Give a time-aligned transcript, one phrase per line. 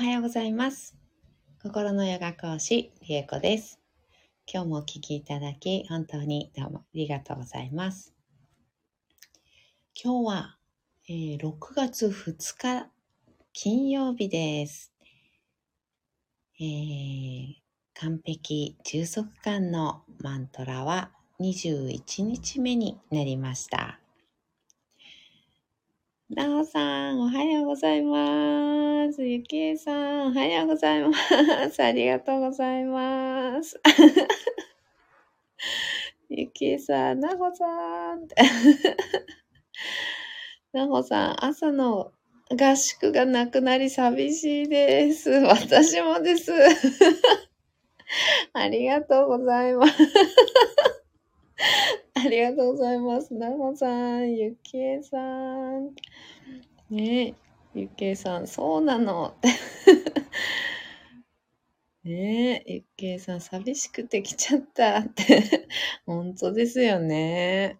[0.00, 0.96] はようございます。
[1.62, 3.78] 心のヨガ講師、りえこです。
[4.50, 8.14] 今日もお聞きいただき、本当にどうもありがとうございます。
[10.02, 10.56] 今日は、
[11.06, 12.88] えー6月2日
[13.52, 14.90] 金曜日です。
[16.58, 17.54] えー
[17.92, 21.10] 完璧充足感のマントラは
[21.40, 23.99] 21日目になりました。
[26.30, 29.24] なおさん、おはようございます。
[29.24, 31.12] ゆきえさん、おはようございま
[31.72, 31.82] す。
[31.82, 33.80] ありがとうございます。
[36.30, 38.28] ゆきえさん、なほさん。
[40.72, 42.12] なほさん、朝の
[42.56, 45.30] 合宿がなくなり寂しいです。
[45.30, 46.52] 私もです。
[48.54, 49.94] ありがとうございます。
[52.22, 53.32] ありがとうございます。
[53.32, 53.88] なほさ
[54.18, 55.94] ん、ゆきえさん。
[56.90, 57.34] ねえ、
[57.74, 59.34] ゆきえさん、そうなの。
[62.04, 65.66] ねえ、ゆきえさん、寂しくて来ちゃったって。
[66.04, 67.78] 本当ですよね。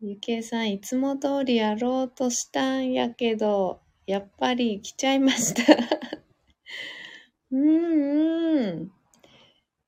[0.00, 5.72] ゆきえさん、いつも通りやろうとしたんやけど、やっぱり来ちゃいました。
[7.52, 8.92] うんうん。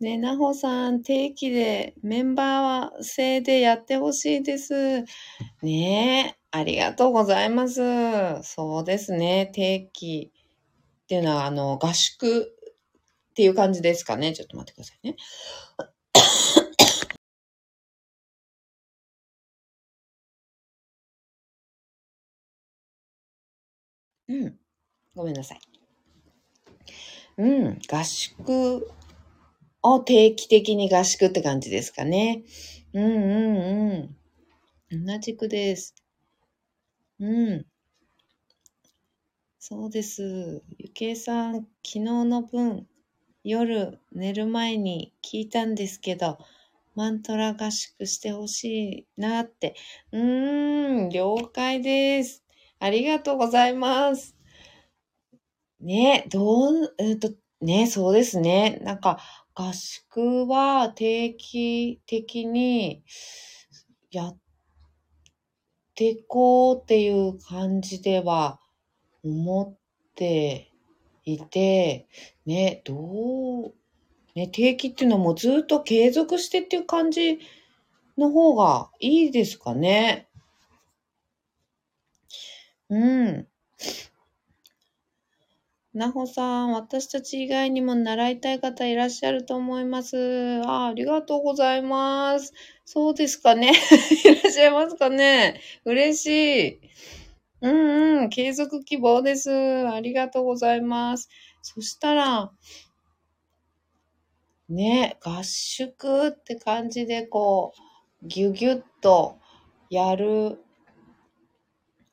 [0.00, 5.04] ね、なほさん、定期でメンバー制でやってほしいです。
[5.60, 7.80] ねえ、ありがとうございます。
[8.42, 10.30] そうですね、定期
[11.02, 12.54] っていうのは、あの、合宿
[13.30, 14.32] っていう感じですかね。
[14.34, 15.16] ちょっと待ってくださいね。
[24.28, 24.58] うん、
[25.16, 25.60] ごめんなさい。
[27.38, 28.88] うん、合宿
[29.82, 32.44] を定期的に合宿って感じですかね。
[32.92, 33.08] うんう
[33.96, 34.16] ん
[34.90, 35.06] うん。
[35.06, 35.94] 同じくです。
[37.20, 37.26] う
[37.56, 37.66] ん。
[39.60, 40.62] そうです。
[40.78, 42.86] ゆけいさん、昨日の分、
[43.44, 46.38] 夜寝る前に聞いたんですけど、
[46.94, 49.74] マントラ合宿してほしいなって。
[50.12, 52.44] うーん、了解です。
[52.78, 54.36] ありがとうございます。
[55.80, 57.30] ね、どう、えっと、
[57.60, 58.78] ね、そうですね。
[58.82, 59.18] なんか、
[59.60, 63.02] 合宿は定期的に
[64.12, 64.38] やっ
[65.96, 68.60] てこうっていう感じでは
[69.24, 70.70] 思って
[71.24, 72.06] いて、
[72.46, 73.74] ね、どう、
[74.36, 77.40] ね、定期っていうのはもうずっと継続してっていう感じ
[78.16, 80.28] の方がいいですかね。
[82.90, 83.48] うん。
[85.98, 90.62] なほさん、私たち以外にも習いたい方いらっしゃると思います。
[90.64, 92.52] あ、ありがとうございます。
[92.84, 93.72] そうですかね。
[94.24, 95.60] いらっしゃいますかね。
[95.84, 96.26] 嬉し
[96.68, 96.80] い。
[97.62, 99.50] うんうん、継続希望です。
[99.50, 101.30] ありがとうございます。
[101.62, 102.52] そしたら、
[104.68, 107.72] ね、合宿って感じでこ
[108.22, 109.36] う、ぎゅぎゅっと
[109.90, 110.60] やる、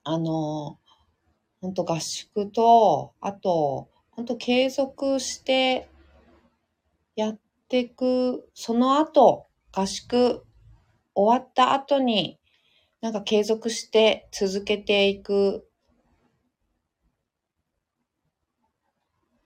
[0.03, 0.79] あの、
[1.65, 5.89] ほんと合宿と、あと、ほんと継続して
[7.15, 10.45] やっていく、その後、合宿
[11.15, 12.39] 終わった後に、
[13.01, 15.67] なんか継続して続けていく、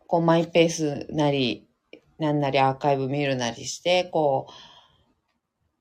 [0.05, 1.69] こうマイペースなり、
[2.17, 4.47] なんなりアーカイブ見るなりして、こ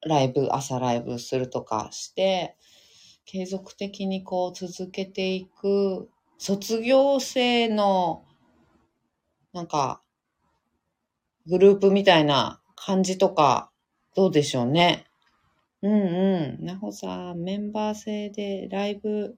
[0.05, 2.57] う、ライブ、朝ライブするとかして、
[3.25, 8.25] 継続的にこう続けていく、卒業生の、
[9.53, 10.03] なんか、
[11.47, 13.71] グループみたいな感じとか、
[14.15, 15.07] どうでしょうね。
[15.83, 16.65] うんうん。
[16.67, 19.37] なほさん、メンバー制でライブ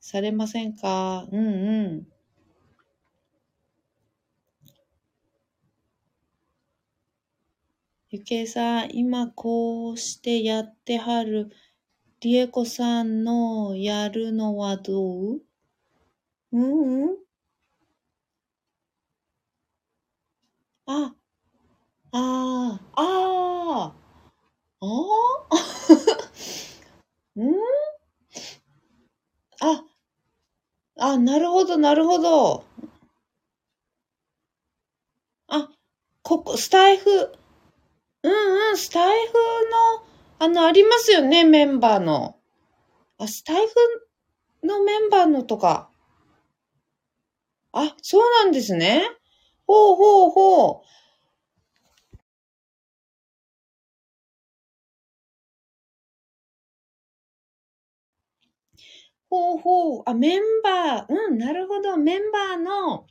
[0.00, 1.26] されませんか？
[1.32, 2.08] うんうん。
[8.10, 11.50] ゆけいさん、今こうしてやってはる、
[12.20, 15.42] りえこさんのやるのはどう？
[16.56, 17.16] うんうん。
[20.86, 21.14] あ、
[22.12, 23.94] ああ、ああ、
[24.80, 24.86] あ
[25.50, 25.56] あ、
[27.36, 27.54] うん？
[29.60, 29.82] あ、
[30.98, 32.64] あ、なるほど、なるほど。
[35.48, 35.68] あ、
[36.22, 37.10] ここ、スタイフ、
[38.22, 40.04] うんうん、スタイフの、
[40.40, 42.36] あの、ありますよね、メンバーの。
[43.18, 43.74] あ、スタイフ
[44.66, 45.90] のメンバーのとか。
[47.76, 49.02] あ、そうなんですね。
[49.68, 50.86] ほうほうほう。
[59.30, 60.02] ほうほう。
[60.06, 61.14] あ、メンバー。
[61.30, 61.96] うん、なるほど。
[61.96, 63.06] メンバーの、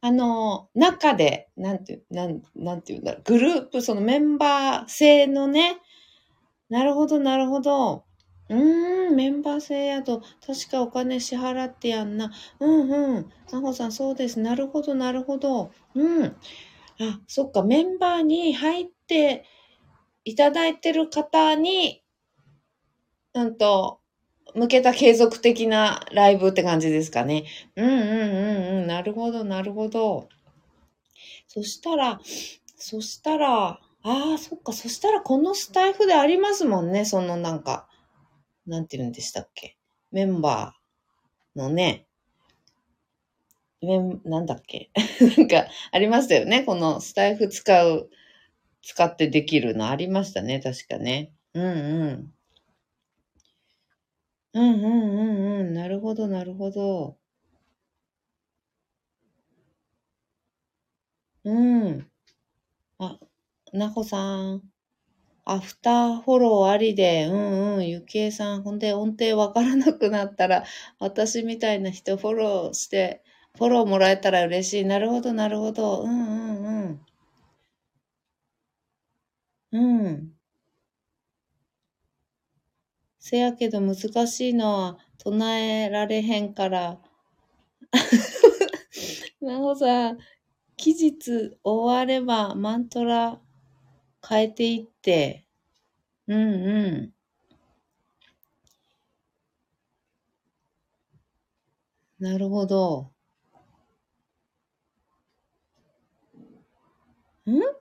[0.00, 3.22] あの、中で、なんて、なん、なんていうんだろう。
[3.24, 5.76] グループ、そのメンバー制のね。
[6.70, 8.04] なるほど、なるほど。
[8.50, 12.30] うーん、メンバー制やと、確かお金支払ってやんな。
[12.60, 13.32] うんうん。
[13.52, 14.40] なほさん、そうです。
[14.40, 15.70] なるほど、なるほど。
[15.94, 16.36] うん。
[17.00, 19.44] あ、そっか、メンバーに入って
[20.24, 22.02] いただいてる方に、
[23.34, 24.00] うんと、
[24.54, 27.44] 向けた継続的なライブって感じですかね。
[27.76, 28.86] うんうんうんうん。
[28.86, 30.28] なるほど、なるほど。
[31.46, 32.20] そしたら、
[32.76, 37.04] そしたら、ああ、そっか、そしたらこのスタイフでありますもんね。
[37.04, 37.88] そのなんか、
[38.68, 39.76] なんて言うんでしたっけ？
[40.12, 42.06] メンバーのね、
[43.82, 44.90] メン、なんだっけ？
[45.36, 46.62] なんか、ありましたよね。
[46.64, 48.08] このスタイフ使う、
[48.82, 50.60] 使ってできるのありましたね。
[50.60, 51.32] 確かね。
[51.54, 52.34] うんうん。
[54.52, 55.24] うんうんう
[55.58, 55.72] んうん。
[55.74, 57.18] なるほど、なるほど。
[61.44, 61.52] う
[61.90, 62.10] ん。
[62.98, 63.18] あ、
[63.72, 64.67] なほさん。
[65.50, 68.62] アフターフォローありで、うんうん、ゆきえさん。
[68.62, 70.64] ほんで、音程わからなくなったら、
[71.00, 73.22] 私みたいな人フォローして、
[73.56, 74.84] フォローもらえたら嬉しい。
[74.84, 76.02] なるほど、なるほど。
[76.02, 77.00] うんうんうん。
[79.72, 80.38] うん。
[83.20, 83.96] せやけど難
[84.26, 86.98] しいのは唱えられへんから。
[89.40, 90.18] なほさん、
[90.76, 93.40] 期日終わればマントラ
[94.28, 95.46] 変えていって。
[96.28, 97.14] うんうん。
[102.20, 103.12] なるほど。
[107.46, 107.78] ん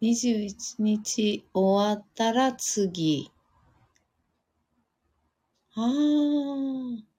[0.00, 3.32] ?21 日終わったら次。
[5.74, 7.18] ああ。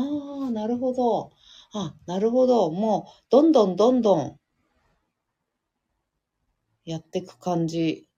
[0.00, 1.30] ああ、なるほど。
[1.72, 2.70] あ、なるほど。
[2.70, 4.38] もう、どんどんどんどん、
[6.86, 8.08] やっていく感じ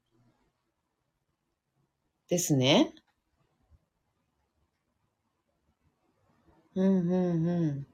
[2.29, 2.95] ですね。
[6.75, 7.87] うんうんうん。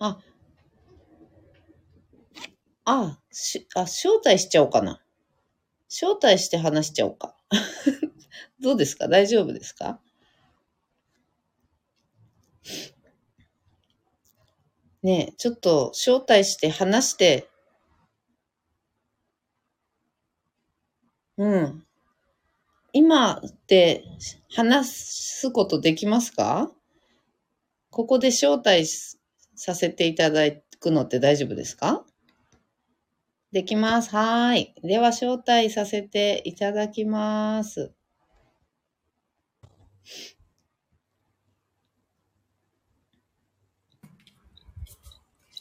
[0.00, 0.18] あ、
[2.84, 5.00] あ、し、あ、招待しちゃおうかな。
[5.88, 7.36] 招待して話しちゃおうか。
[8.60, 9.08] どうですか？
[9.08, 10.00] 大丈夫ですか？
[15.02, 17.48] ね、ちょっと招待して話して、
[21.36, 21.84] うん。
[22.92, 24.02] 今って
[24.50, 26.72] 話すことできますか？
[27.90, 28.86] ここで招待
[29.54, 30.50] させていただ
[30.80, 32.04] くのって大丈夫ですか？
[33.52, 34.10] できます。
[34.10, 34.74] はい。
[34.82, 37.92] では、招待させていただきます。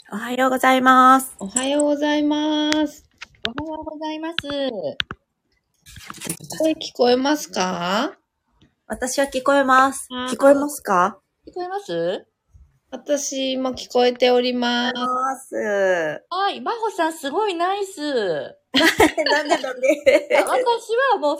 [0.09, 1.35] おはようございます。
[1.39, 3.03] おはようございます。
[3.45, 4.35] おはようございます。
[6.59, 8.17] 声聞こえますか？
[8.87, 10.07] 私は聞こえます。
[10.31, 11.19] 聞こえますか？
[11.45, 12.25] 聞こえます？
[12.89, 14.93] 私も聞こえておりま
[15.37, 15.55] す。
[16.29, 17.99] はい、まほさんすごいナイス。
[18.71, 20.29] なんでなんで？
[20.31, 21.39] 私はもう Facebook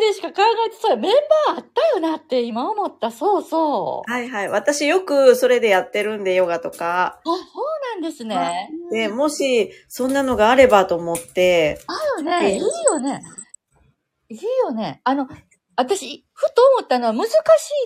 [0.00, 1.12] でしか考えてそうメン
[1.48, 3.10] バーあったよなって今思った。
[3.10, 4.10] そうそう。
[4.10, 4.48] はいはい。
[4.48, 7.18] 私よくそれでやってるんで、ヨガとか。
[7.18, 7.36] あ、そう
[7.94, 8.70] なんですね。
[8.92, 11.80] で、もし、そんなのがあればと思って、
[12.24, 12.54] だよね。
[12.54, 13.22] いいよね。
[14.28, 15.00] いいよね。
[15.04, 15.26] あの、
[15.76, 17.30] 私、ふと思ったのは難し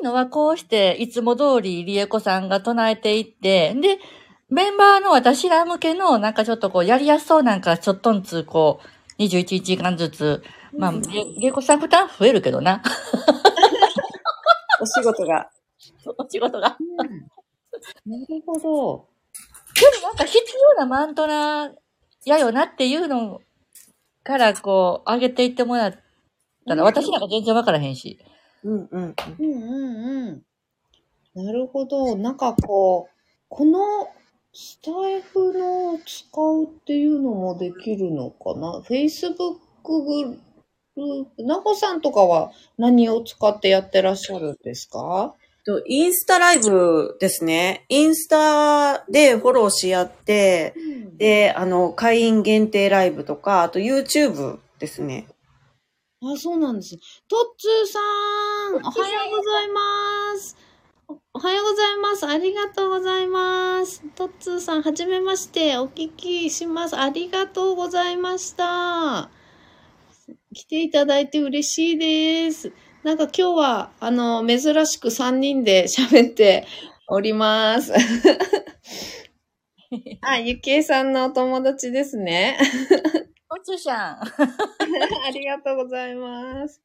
[0.01, 4.01] いのはこうして、いつも通りリエコさんが唱えていって、で、
[4.49, 8.81] メンバーの私ら向けの、なんかちょっとこう、やりやすそうなんか、ちょっとんつ、こ
[9.19, 10.43] う、21時間ずつ、
[10.77, 11.01] まあ、リ
[11.39, 12.83] リエコさん負担増えるけどな。
[14.83, 15.49] お仕事が。
[16.19, 16.77] お仕事が。
[18.05, 18.61] なるほど。
[18.61, 18.67] で
[20.01, 21.71] もなんか必要なマントラ
[22.25, 23.41] やよなっていうの
[24.25, 25.95] からこう、上げていってもらっ
[26.67, 28.19] たら、私なんか全然わからへんし。
[28.65, 29.15] うんうん。
[29.39, 30.43] うんうん
[31.37, 31.45] うん。
[31.45, 32.17] なるほど。
[32.17, 33.15] なんかこう、
[33.49, 33.81] この
[34.53, 40.39] スタイフの使うっていうのもできるのかな ?Facebook グ
[40.97, 45.35] ループ、なほさんとかは何を使ってやってらっしゃるんですか？
[45.65, 47.85] とインスタライブですね。
[47.89, 50.75] インスタでフォローし合って、
[51.17, 55.27] で、あの、会員限定ライブとか、あと YouTube ですね。
[56.23, 56.99] あ、そうなんです。
[57.29, 60.55] トッツーさん、おはようございます。
[61.33, 62.27] おはようございます。
[62.27, 64.03] ありがとうございます。
[64.15, 65.79] トッツーさん、はじめまして。
[65.79, 66.97] お聞きします。
[66.99, 69.31] ありがとうございました。
[70.55, 72.71] 来ていただいて嬉しいです。
[73.03, 76.67] なんか今日は、あの、珍しく3人で喋って
[77.09, 77.95] おります。
[80.21, 82.59] あ、ゆきえさんのお友達ですね。
[83.61, 84.21] おつしゃん。
[84.25, 86.81] ありがとうございます。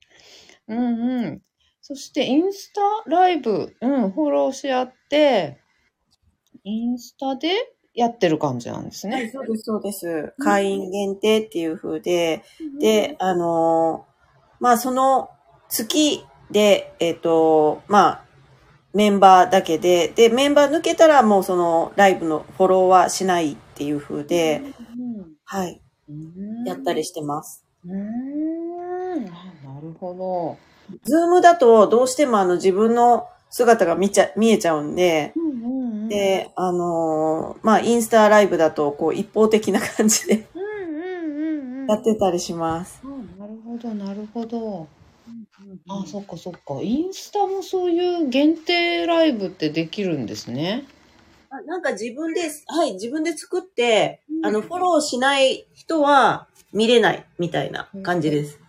[0.67, 1.41] うんうん。
[1.81, 5.61] そして、インスタライブ、うん、フォローし合って、
[6.65, 7.49] インスタで
[7.93, 9.31] やってる感じなんですはい、ね。
[9.31, 10.33] そうです、そうです。
[10.39, 12.43] 会員限定っていう風で、
[12.79, 14.15] で、あのー
[14.59, 15.29] まあ、その
[15.69, 18.25] 月で、えっ、と、まあ、
[18.93, 24.61] メンバーだけで、で、メンバー抜けたらもうそのライブのフォローはしないっていう風で、
[25.43, 25.84] はい、うん、
[26.65, 27.63] やったりしてます。
[27.85, 30.57] うーん、あなるほど。
[31.03, 41.87] ズームだとどうしてもあの自分の姿が見ちゃ、見えちゃうんで、うんうんうん、で、あのーまあ、インスタライブだとこう一方的な感じでうんうんうんうん。
[41.87, 43.01] やってたりします。
[43.03, 43.07] あ
[43.39, 44.87] なるほど、なるほど。
[45.89, 46.81] あ、そっかそっか。
[46.81, 50.83] インスタもそういう限定ライブってできるんですね。
[51.55, 58.59] あなんか自分で、はい、自分で作って、うんあの、フォローしない人は見れないみたいな感じです。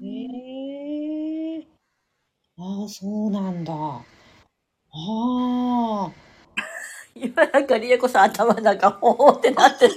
[0.00, 0.06] へ
[1.56, 1.66] え。
[2.58, 3.72] ああ、そうなんだ。
[3.72, 4.04] あ
[4.92, 6.12] あ。
[7.16, 9.94] 今なんかリエコさん頭の中、ほーってなってる。
[9.94, 9.96] っ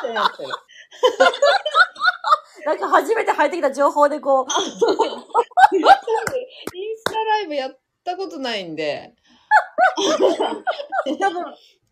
[0.00, 0.48] てなってる。
[2.64, 4.46] なんか初めて入ってきた情報でこう、
[5.74, 5.84] イン
[6.96, 9.16] スタライブやったことないんで。
[11.20, 11.44] 多分、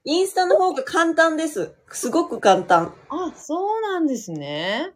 [0.04, 1.74] インスタの方が簡単です。
[1.88, 2.94] すごく簡単。
[3.08, 4.92] あ、そうなんですね。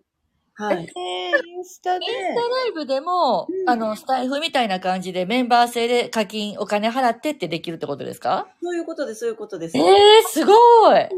[0.57, 0.77] はい。
[0.77, 2.07] えー、インスタで。
[2.07, 2.13] イン。
[2.13, 3.69] スタライブでも、うん。
[3.69, 8.47] あの、スタイフみたいな感じでメンバー制で課金、お金払ってってできるってことですか？
[8.63, 9.77] そういうことです、そういうことです。
[9.77, 9.81] え。
[9.81, 10.95] えー、すごい。
[10.95, 11.09] 中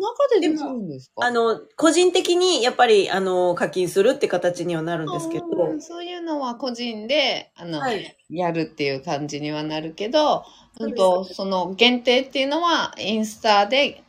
[0.41, 1.27] でできるんですか？
[1.27, 8.17] あの、個人的にやっぱり、あの、課金するって形にはなるんですけど、うんそういうのは個人で、あの、はい。
[8.31, 10.45] やるっていう感じにはなるけど、
[10.79, 14.03] そううんと、その限定っていうのは、インスタで、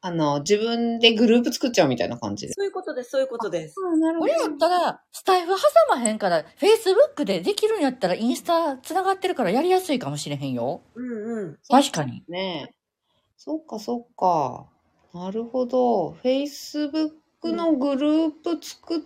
[0.00, 2.52] あの、自分でグループ作っちゃうみたいな感じで。
[2.52, 3.74] そういうことです、そういうことです。
[3.84, 5.56] あなるこれやったら、スタイフ挟
[5.90, 10.82] まへんから、Facebook でできるんやったら、インスタ繋がってるからやりやすいかもしれへんよ。
[10.94, 11.58] うんうん。
[11.68, 12.22] 確かに。
[12.28, 12.74] ね
[13.36, 14.66] そっかそっか。
[15.14, 16.16] なるほど。
[16.22, 17.10] Facebook
[17.44, 19.00] のグループ作っ、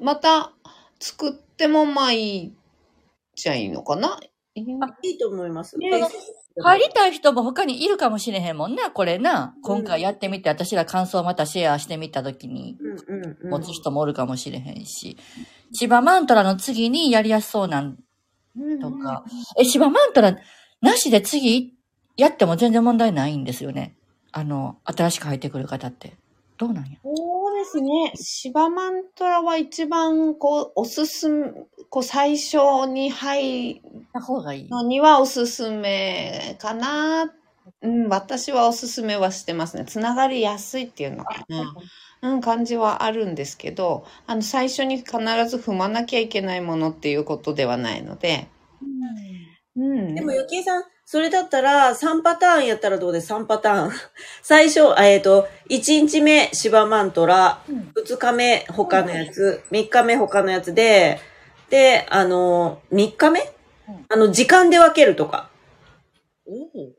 [0.00, 0.52] また
[0.98, 2.52] 作ってもまあいい
[3.36, 4.18] じゃいいのかな？
[4.56, 5.76] いいあいいと思います。
[5.78, 5.90] ね
[6.60, 9.54] 入りたい人も他にいるかもしれへんもんな、これな。
[9.62, 12.76] 今回やってみて、私ら感想をまたシェアしてみたときに。
[13.42, 15.16] 持つ人もおるかもしれへんし。
[15.72, 17.98] 芝マントラの次にやりやすそうなん
[18.80, 19.24] とか。
[19.58, 20.38] え、芝マントラ
[20.80, 21.74] なしで次
[22.16, 23.96] やっても全然問題ないんですよね。
[24.30, 26.16] あの、新しく入ってくる方って。
[26.56, 26.98] どうなんや
[27.64, 28.12] ですね。
[28.14, 31.50] 芝マントラは一番、こう、おすすめ、
[31.88, 33.80] こう、最初に入る
[34.12, 34.68] た方がいい。
[34.68, 37.32] のにはおすすめかな。
[37.80, 39.84] うん、私はおすすめはしてますね。
[39.86, 41.74] つながりやすいっていうのかな。
[42.22, 45.18] うん、感じはあるんですけど、あの、最初に必
[45.48, 48.48] ず踏まなきゃいけないものっていうことではないので、
[49.76, 50.14] うん。
[50.14, 53.92] でも、ゆきえさん、それだったら、3パターンやったらどうです ?3 パターン。
[54.42, 61.20] 最初、えっ、と、1日目、芝マントラ、うん2日目、他のやつ、3日目、他のやつで、
[61.68, 63.40] で、あの、3日目？
[63.40, 65.50] うんあの、時間で分けるとか。
[66.46, 66.94] うん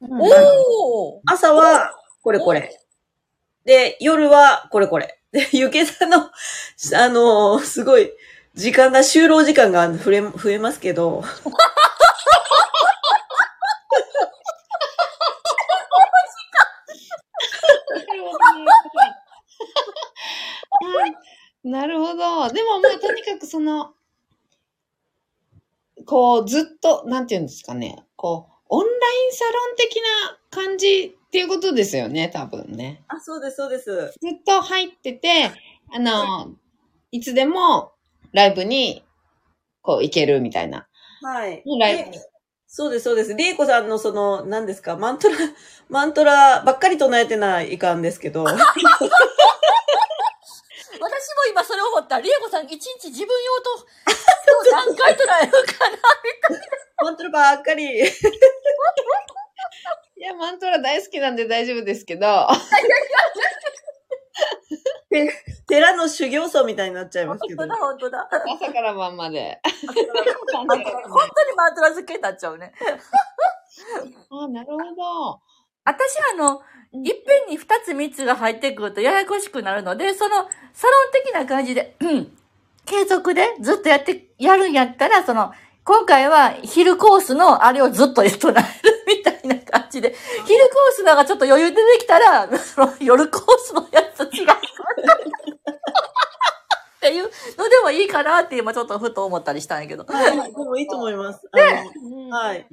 [0.00, 2.78] おー朝は、これこれ。
[3.64, 5.18] で、夜は、これこれ。
[5.32, 6.30] で、ゆけさんの、
[6.94, 8.12] あの、すごい、
[8.54, 11.24] 時間が、就労時間が増え、増えますけど、
[21.64, 22.52] なるほど。
[22.52, 23.94] でもまあ、とにかくその、
[26.04, 33.02] こう、ずっと、なんていうんですかね、こう、オンラインサロン的な感じっていうことですよね、多分ね。
[33.08, 34.12] あ、そうです、そうです。
[34.20, 35.52] ずっと入ってて、
[35.94, 36.54] あの、
[37.10, 37.92] いつでも
[38.32, 39.02] ライブに、
[39.80, 40.86] こう、行けるみたいな。
[41.22, 41.62] はい。
[41.78, 42.18] ライブで
[42.76, 43.34] そうです、そうです。
[43.34, 45.36] りえこさんのその、何ですか、マントラ、
[45.88, 48.44] マントラばっかり唱えてないかんですけど、
[51.00, 52.20] 私も今それ思った。
[52.20, 53.86] リエコさん一日自分用と、
[54.70, 55.96] 何回とらえるかな
[57.02, 57.84] マントラばっかり。
[58.04, 58.10] い
[60.20, 62.48] や、マントラ大好きなんで大丈夫ですけど、
[65.66, 67.74] 寺の修行僧みたいになっちゃいますけど本当。
[67.74, 68.28] だ、本当だ。
[68.54, 69.60] 朝から晩まで。
[69.86, 70.02] 本当
[70.74, 70.84] に
[71.56, 72.72] マントラ漬けになっちゃうね。
[74.30, 75.40] あ、なるほど。
[75.84, 76.62] 私あの、
[76.94, 80.36] うんいっぺんに二つ三つが入ってくるとややこしくなるので、その、
[80.72, 82.32] サロン的な感じで、うん、
[82.86, 85.52] 継続でずっとやって、やるんやったら、その、
[85.84, 88.38] 今回は昼コースのあれをずっと唱える
[89.06, 90.14] みたいな感じで、
[90.46, 94.48] 昼コースのがちょっと余裕出てきたら、そ の夜コースのやつ違う。
[94.50, 94.58] っ
[97.06, 97.24] ていう
[97.58, 100.04] のでもいいかなって今ちょっとふと思ったりしたんやけど。
[100.04, 101.40] はい、でもいいと思います。
[101.52, 101.58] あ
[102.02, 102.66] のはい。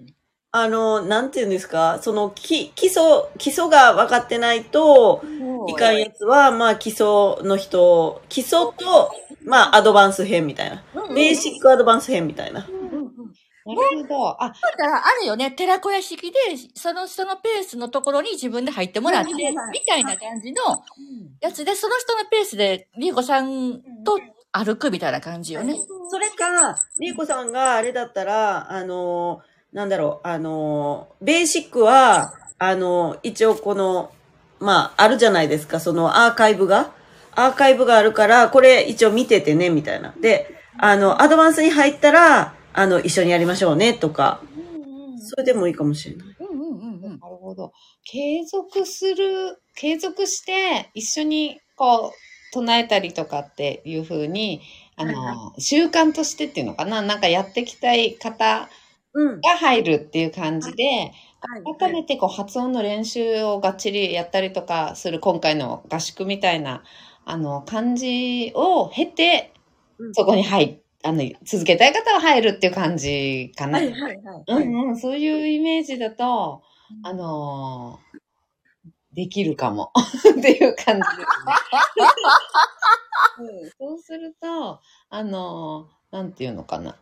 [0.53, 3.01] あの、なんていうんですか、その、き基礎、
[3.37, 5.23] 基礎が分かってないと、
[5.69, 7.05] いかんやつは、まあ、基礎
[7.47, 9.13] の人、基礎と、
[9.45, 10.83] まあ、アドバンス編みたいな。
[11.15, 12.67] ベーシックアドバンス編みたいな。
[13.63, 14.43] なるほど。
[14.43, 16.37] あ、だから、あるよね、寺子屋式で、
[16.75, 19.39] その人のペースのところに自分で入ってもらって、み
[19.87, 20.83] たいな感じの
[21.39, 24.19] やつで、その人のペースで、りえこさんと
[24.51, 25.75] 歩くみたいな感じよね。
[26.09, 29.41] それか、りえこさんがあれだったら、あの、
[29.73, 34.11] なんだろう、あの、ベーシックは、あの、一応この、
[34.59, 36.91] まあ、あるじゃないですか、そのアーカイブが。
[37.33, 40.13] アーカイブがあるから、これ一応見ててね、みたいな。
[40.19, 44.41] で、あの、アドバンスに入ったら、あの、一緒にやりましょうね、とか。
[45.21, 46.27] それでもいいかもしれない。
[46.39, 47.19] うんうんうんうん。
[47.19, 47.71] なるほど。
[48.03, 54.61] 継続する、継続して一緒にこう唱えたりとかっていう風に、
[54.97, 58.80] あの、習慣としてっていうのかななんかやっていきたい方うん。
[59.13, 61.13] が入るっていう感じで、はい
[61.79, 66.83] 改めてこう発音の練習をがっちりやったりとかする今回の合宿みたいな、
[67.25, 69.51] あの、感じを経て
[69.97, 73.79] うん、そこに入っあの、続けたい方は入るっていう感じかな。
[73.79, 74.43] はいはいはい。
[74.47, 76.61] うんうん、そういうイメージだと、
[77.03, 78.21] あのー
[79.13, 79.91] できるかも
[80.39, 81.53] っていう感じですね。
[83.39, 86.95] うん、そうすると、あのーなんていうのかな。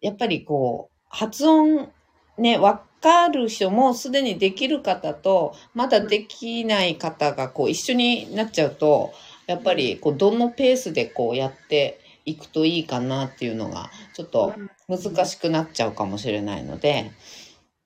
[0.00, 1.90] やっぱりこう、発音
[2.38, 9.12] ね、わかる人もすでにできる方と、まだできない方がこう一緒になっちゃうと、
[9.46, 14.54] やっぱりこうどのペースでこうやっていくといいかなっていうのが、ちょっと
[14.88, 17.10] 難しくなっちゃうかもしれないので、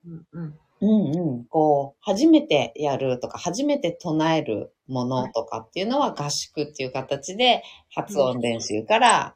[0.05, 0.59] うんうん。
[0.81, 9.35] うんうん、こう、初めてやるとか、初めて唱えるものとかっていうのは合宿っていう形で、発音練習から、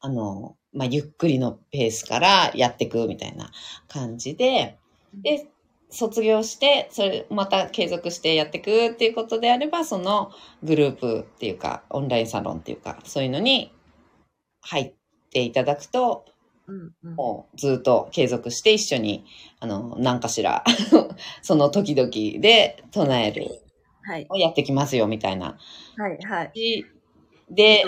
[0.00, 3.50] あの、まあ、ゆっくりのペースからやっていくみたいな
[3.88, 4.78] 感じで、
[5.14, 5.46] で、
[5.90, 10.32] 卒業して、それ、また継続してやっていくっていうことであれば、その
[10.62, 13.72] グループっていうか、オンラインサロンっていうか、そういうのに
[14.62, 14.94] 入っ
[15.30, 16.24] ていただくと、
[16.66, 17.14] うんうん。
[17.16, 19.26] もうずっと継続して一緒に、
[19.60, 20.64] あの、何かしら、
[21.42, 23.62] その時々で唱える
[24.04, 24.26] はい。
[24.30, 25.58] をやってきますよ、みたいな。
[25.98, 26.84] はいはい。
[27.50, 27.84] で、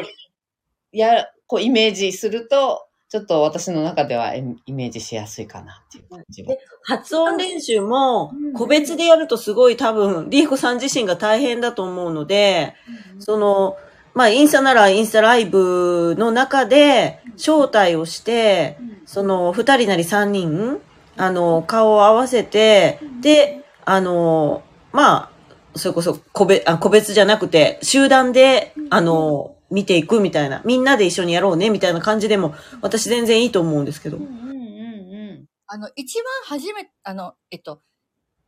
[0.92, 6.48] や、こうイメージすると、ちょっと私の中ではイイメージしやすいかなっていう感じは。
[6.48, 6.58] で。
[6.82, 8.52] 発音練習もうん。
[8.54, 12.74] 個別でやるとすごい多分、リーコさん自身が大変だと思うので、
[13.20, 13.76] その、
[14.14, 20.80] まあ、インスタならインスタライブの中で招待をして、その、二人なり三人、
[21.16, 25.30] あの、顔を合わせて、で、あの、まあ、
[25.76, 34.22] それこそ個別、あ個別じゃなくて、集団で、あの、見ていくみたいな、みんなで一緒にやろうね、みたいな感じでも、私全然いいと思うんですけどうん。
[34.22, 35.44] うんうんうん。
[35.66, 37.82] あの、一番初め、あの、えっと、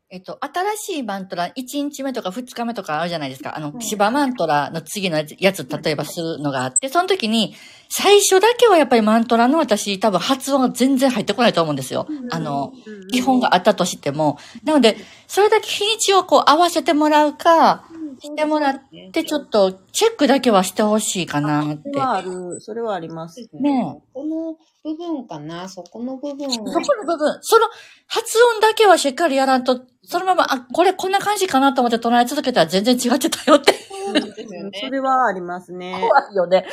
[0.09, 3.57] えっと、新しいマントラ、1日目とか2日目とかあるじゃないですか。
[3.57, 7.57] あの、芝マントラの次のやつ、例えばするのがあって、その時に、
[7.89, 12.07] 最初だけはやっぱりマントラの私、多分発音が全然入ってこないと思うんですよ。
[12.31, 12.73] あの、
[13.11, 14.39] 基本があったとしても。
[14.63, 17.85] なので、それだけ日にちをこう合わせてもらうか、
[18.21, 18.81] してもらっ
[19.13, 22.01] て、ちょっとチェックだけはしてほしいかなってそれ。
[22.01, 23.49] はある、それはあります。
[23.53, 26.51] ねこの部分かなそこの部分を。
[26.51, 27.67] そこの部分、その
[28.07, 33.73] 発音だけはしっかりやらんと、そのまま、あ、これこんな感じかなと思って唱え続けたら全然違ってたよって。
[33.73, 34.81] そうですよね。
[34.83, 35.97] それはありますね。
[36.01, 36.67] 怖いよね。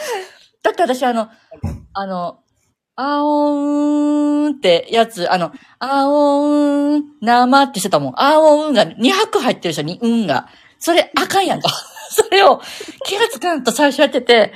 [0.62, 1.30] だって私あの、
[1.94, 2.40] あの、
[2.96, 8.14] あおーんってやつ、あの、あおーん、生ってしてたもん。
[8.18, 10.48] あおーんが2拍入ってるでしょ、に、うんが。
[10.84, 11.70] それあかんやんか。
[12.12, 12.62] それを
[13.06, 14.52] 気がつかんと最初やってて、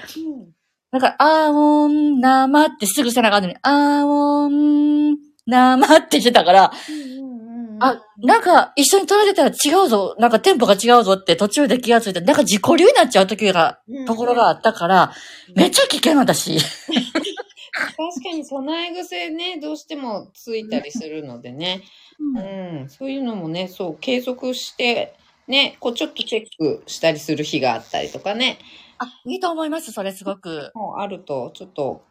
[0.92, 6.74] なんか、あおん、生ってすぐせなあかんのに、あおん、生ってしてたから、
[7.80, 15.14] あ、なんか一緒に撮られたら違うぞ、なんかテンポが違うぞって途中で気がついて、なんか自己流になっちゃう時が、ところがあったから、
[15.56, 16.60] めっちゃ危険私。
[16.60, 21.84] 確かに備え癖ね、どうしてもついたりするのでね。
[22.20, 25.16] うん、そういうのもね、そう、継続して、
[25.48, 28.60] ね、こうちょっとチェックしたりする日があったりとかね、
[29.00, 30.72] あ、いいと思います、それすごく。
[30.74, 32.04] もうあると、ちょっと、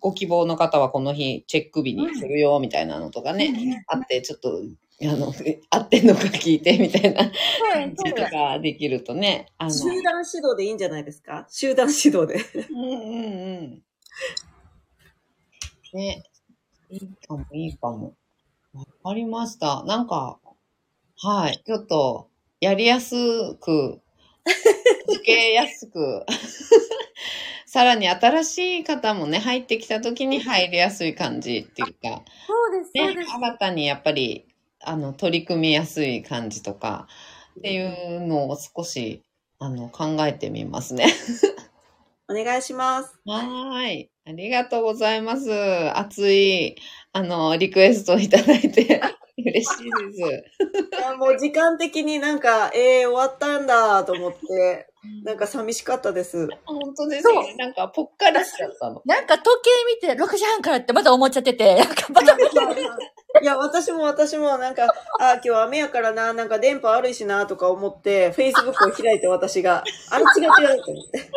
[0.00, 4.60] ご希望の方はこの日チェック日にするよ、みたいなのとかね、あって、ちょっと、
[5.00, 5.32] あの、
[5.70, 7.30] 合ってんのか聞いて、みたいな
[7.72, 11.46] 感じとかできるとね、あの、集団指導でいいんじゃないですか？
[11.48, 12.40] 集団指導で。
[12.70, 13.82] うんうんうん。
[15.94, 16.22] ね。
[16.90, 18.14] いいかも、いいかも。
[18.74, 19.84] わかりました。
[19.84, 20.38] なんか、
[21.20, 21.62] はい。
[21.64, 22.28] ちょっと、
[22.60, 23.14] やりやす
[23.56, 24.00] く、
[25.06, 26.26] 続けやすく、
[27.66, 33.24] さらに新しい方もね、入ってきた時に入りやすい感じっていうか、そうです、ね。
[33.26, 34.46] 新たにやっぱり、
[34.80, 37.06] あの、取り組みやすい感じとか、
[37.58, 39.22] っていうのを少し、
[39.58, 41.06] あの、考えてみますね。
[42.30, 43.18] お願いします。
[43.26, 44.10] はーい。
[44.26, 45.50] ありがとうございます。
[45.96, 46.76] 熱い、
[47.12, 49.00] あの、リクエストをいただいて、
[49.50, 50.98] 嬉しいです。
[50.98, 54.88] いやもう時間的になんか、えー、終わったんだと思って、
[55.24, 56.48] なんか寂しかったです。
[56.64, 57.54] 本当ですよね。
[57.56, 59.00] なんか、ぽっかりしちゃったの。
[59.04, 59.44] なんか時
[60.00, 62.36] 計見て6時半からってまだ思っちゃってて、なんかまた、
[63.40, 71.30] いや、私も私もなんか、あー、今日雨やからな、なんか電波悪いしな、とか思って、Facebook を開いて私が、 あれ違う違うと思って。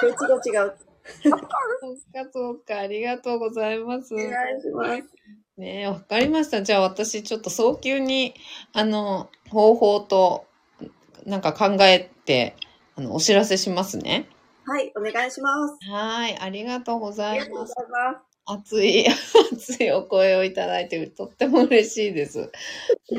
[0.00, 0.76] これ違う違う。
[1.22, 2.78] そうか、そうか。
[2.80, 4.12] ありがとうございます。
[4.14, 4.30] お願い
[4.60, 5.02] します。
[5.58, 6.62] ねえ、わかりました。
[6.62, 8.34] じゃあ私ちょっと早急に、
[8.72, 10.46] あの、方法と、
[11.26, 12.56] なんか考えて、
[12.96, 14.28] あの、お知らせしますね。
[14.64, 15.76] はい、お願いします。
[15.90, 17.74] はい、ありがとうござありがとうごいます。
[17.74, 18.24] ざいます。
[18.50, 19.06] 熱い、
[19.52, 22.50] 熱いお声をいただいて、とっても嬉しいです。
[23.10, 23.18] う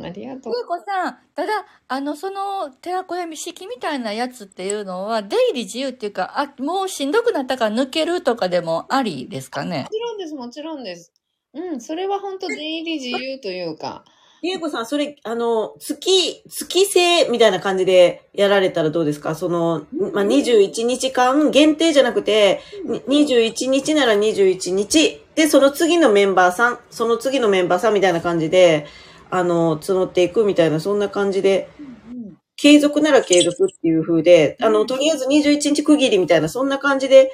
[0.00, 0.52] ん、ありがとう。
[0.56, 9.82] ゆうこさん、ただ、あの、その、寺子屋敷みたいなやつっていうのは、出入り自由っていうか、あ、もうしんどくなったから抜けるとかでもありですかね？
[9.82, 9.88] も。
[9.90, 11.12] ちろんです、もちろんです。
[11.54, 14.04] うん、それは本当出入り自由というか、
[14.42, 19.34] りえこさん、それ、あの、月、月制みたいな感じでやられたらどうですか？
[19.34, 22.60] その、まあ、21日間限定じゃなくて、
[23.06, 25.22] に21日なら21日。
[25.34, 28.86] で、その次のメンバーさん、その次のメンバーさんみたいな感じで、
[29.30, 37.30] あの、募っていくみたいな、そんな感じで、うん、継続なら継続っていう風で、あの、とりあえず21日区切りみたいな、そんな感じで、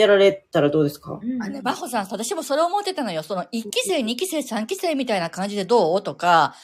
[0.00, 1.20] やられたらどうですか？
[1.22, 3.22] うんあのね、バッホさん、私もそれ思ってたのよ。
[3.22, 6.02] その、1期生、2期生、3期生みたいな感じでどう？
[6.02, 6.54] とか、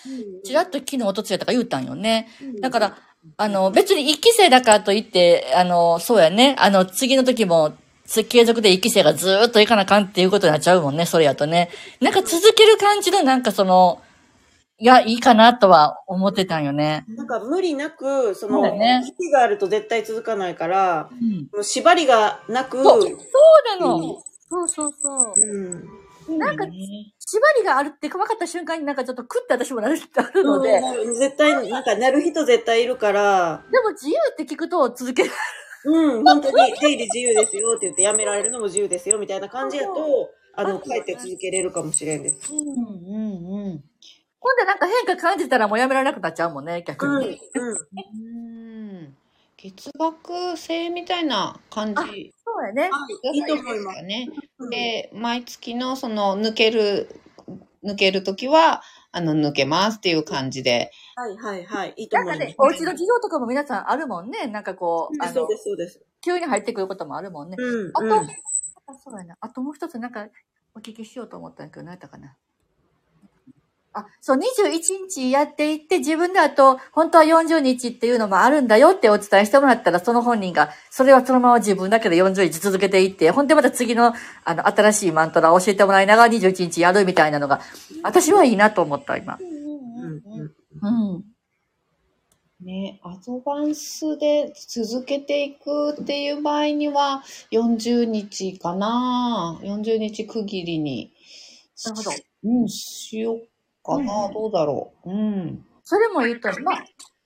[0.45, 2.29] ちらっと昨日、おとつやとか言ったんよね。
[2.61, 2.97] だから、
[3.37, 6.57] あの、別に1期生だからといって、あの、そうやね。
[6.59, 7.75] あの、次の時も、
[8.07, 11.71] つ継続で1期生がずーっといかなあかんっていうことになっちゃうもんね、それやとね。
[12.01, 14.01] なんか続ける感じの、なんかその、
[14.79, 17.05] いや、いいかなとは思ってたんよね。
[17.09, 21.49] なんか無理なく、その、ね時期があると絶対続かないから、うん。
[21.53, 23.97] もう縛りがなく、そうそうなの。
[23.97, 25.35] うんそうそうそう。
[26.29, 26.39] うん。
[26.39, 26.73] なんかね
[27.21, 35.31] 縛りがあるって分かった瞬間になんかちょっとクッて私もなるってあるので、うん絶対、なんかなる人絶対いるから、でも自由って聞くと続ける。
[35.85, 42.53] うん、本当に出入り自由ですよって言ってやめられるのも自由ですよみたいな感じやと、あの、帰って続けれるかもしれんです。
[42.53, 43.85] うん、うん、うん。
[44.47, 47.41] ほんでなんか変化感じたらもうやめられなくなっちゃうもんね、逆うん、に。
[47.55, 47.71] うん。
[47.71, 47.73] う
[49.03, 49.17] ん
[49.57, 52.91] 月額制みたいな感じそうやね。
[53.33, 54.03] いいと思います。
[54.05, 54.29] ね。
[54.59, 57.21] うんで、毎月のその抜ける、
[57.83, 60.93] 抜けるときは、あの、抜けますっていう感じで。
[61.17, 61.95] はいはいはい。
[61.97, 62.39] いいと思います。
[62.39, 64.47] なんかね、お家の事情とかも皆さんあるもんね。
[64.47, 66.01] なんかこう、あのそうで、す、そうです。
[66.21, 67.57] 急に入ってくることもあるもんね。
[67.59, 68.13] うん、あと、うん。
[68.13, 69.37] あそうやな。
[69.41, 70.29] あともう一つなんか
[70.77, 72.37] お聞きしようと思ったんだけど、何やったかな。
[73.99, 84.13] あ、そう、21日やっていって、自分であと、本当は40日っていうのもあるんだよってお伝えしてもらったら、その本人が、それはそのまま自分だけで40日続けていって、ほんでまた次の、
[84.45, 87.63] あの、新しいマントラを教えてもらいながら21日やるみたいなのが、
[88.03, 89.39] 私はいいなと思った、今。
[89.41, 91.25] うんうんうん。
[92.61, 99.59] ね、アドバンスで続けていくっていう場合には、40日かな。
[99.63, 101.15] 40日区切りに。
[101.83, 102.11] なるほど。
[102.45, 103.49] うん、しよう
[103.87, 104.27] かな。
[104.27, 105.11] うんどうだろう。
[105.11, 105.65] うん。
[105.83, 106.49] それもいいと。
[106.63, 106.85] まあ、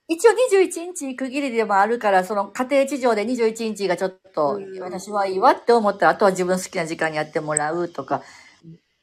[0.09, 8.23] 一応21日区切りでもあるから、その家庭事情で21日がちょっとうん私はいいわって思ったら、あとは自分好きな時間にやってもらうとか。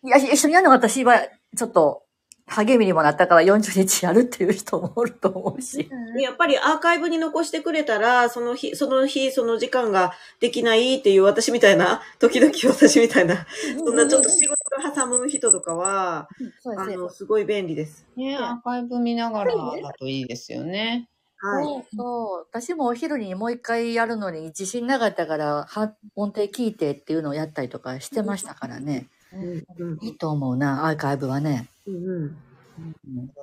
[0.03, 1.21] いや、一緒にやるのが私は
[1.55, 2.03] ちょっと
[2.47, 5.89] 励みにもなったから40日やるっていう人もおると思うし。
[6.15, 13.45] でやっぱりアーカイブに残してくれたら、その日、その日、その時間ができないっていう私みたいな、時々私みたいな、
[13.77, 16.27] そんなちょっと仕事が挟む人とかは、
[16.61, 16.95] そうですね。
[16.95, 18.07] あの、すごい便利です。
[18.15, 21.09] ね、アーカイブ見ながらだといいですよね。
[21.39, 21.65] はい。
[21.65, 22.47] そうそう。
[22.49, 29.09] 私もお昼にもう一回やるのに自信なかったから、は音程聞いてっていうのをやったりとかしてましたからね。
[29.33, 31.69] うんうんいいと思うな、アーカイブはね。
[31.85, 32.37] うんうん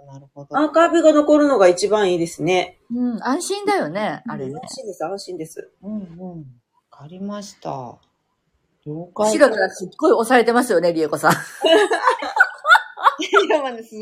[0.06, 0.56] なるほど。
[0.56, 2.78] アーカイブが残るのが一番いいですね。
[2.90, 4.54] うん、安心だよね、あれね。
[4.54, 5.70] 安心です、安心です。
[5.82, 6.38] うんうん。
[6.38, 6.44] わ
[6.90, 7.98] かりました。
[8.86, 9.32] 了解。
[9.32, 11.32] 後ろからすっごい押されてますよね、りえこさん。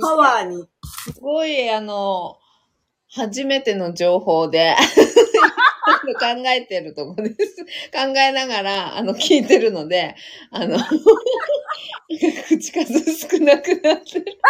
[0.01, 0.65] パワーに。
[1.13, 2.39] すごい、あの、
[3.15, 4.75] 初めての情報で、
[6.19, 7.65] 考えてるとこです。
[7.93, 10.17] 考えながら、あの、聞いてるので、
[10.51, 10.79] あの、
[12.49, 14.25] 口数少なくなってる。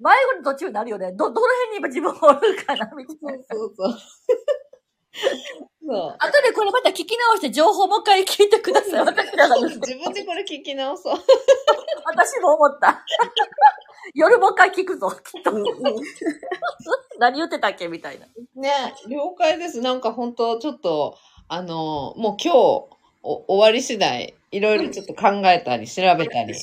[0.00, 1.12] 迷子の途中になるよね。
[1.12, 3.44] ど、どの辺に今自分おるかなみたいな。
[3.50, 3.92] そうそう。
[3.92, 3.98] そう。
[6.18, 9.04] 後でこれまた聞き直して情報もう一回聞いてください。
[9.04, 11.18] 私らが自分でこれ聞き直そう。
[12.04, 13.04] 私も思った。
[14.14, 15.52] 夜もう一回聞くぞ、きっと。
[17.18, 18.26] 何言ってたっけみたいな。
[18.54, 19.80] ね、了解です。
[19.80, 21.16] なんか本当ちょっと、
[21.48, 22.56] あの、もう今日、
[23.22, 26.54] お終わり次第、いろいろちょっと考えたり、調べたり。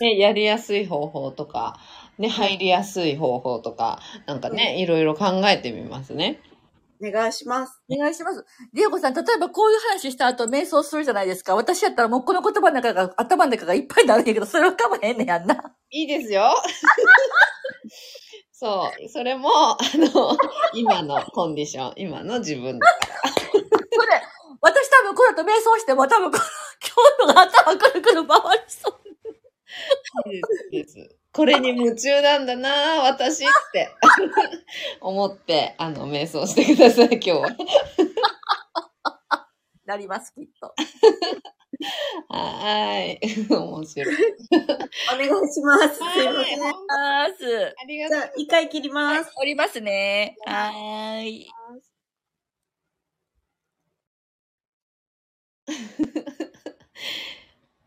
[0.00, 1.78] ね、やりやすい方法とか、
[2.18, 6.40] ね、入りやすい方法とか、なんかね、いろいろ考えてみますね。
[7.02, 7.80] お願いします。
[7.90, 8.44] お願いします。
[8.74, 11.54] リエコさん、例えばこういう話した後瞑想するじゃないですか。
[11.54, 15.74] 私やったらもうこの言葉の中が、頭の中がいっぱいになるんやけど、それはかまへんねやんな。
[15.90, 16.54] いいですよ。
[18.52, 19.08] そう。
[19.08, 20.36] それも、あの、
[20.74, 23.20] 今のコンディション、今の自分だから。
[23.22, 23.56] こ
[24.06, 24.22] れ、
[24.60, 26.44] 私多分この後瞑想しても多分この、
[26.82, 29.00] 今日のが頭くるくる回りそう。
[30.34, 30.38] い
[30.80, 33.88] いですこれに夢中なんだな私って
[35.00, 37.56] 思って、あの、瞑想してください、今日は。
[39.84, 40.74] なります、きっと。
[42.28, 43.46] はーい。
[43.48, 44.16] 面白い。
[45.14, 45.94] お願いします。
[45.96, 46.60] すいません。
[46.60, 47.74] はいあーす。
[47.78, 49.30] ありがとうじゃあ、一回切ります。
[49.40, 50.36] おりますね。
[50.46, 51.50] はーい。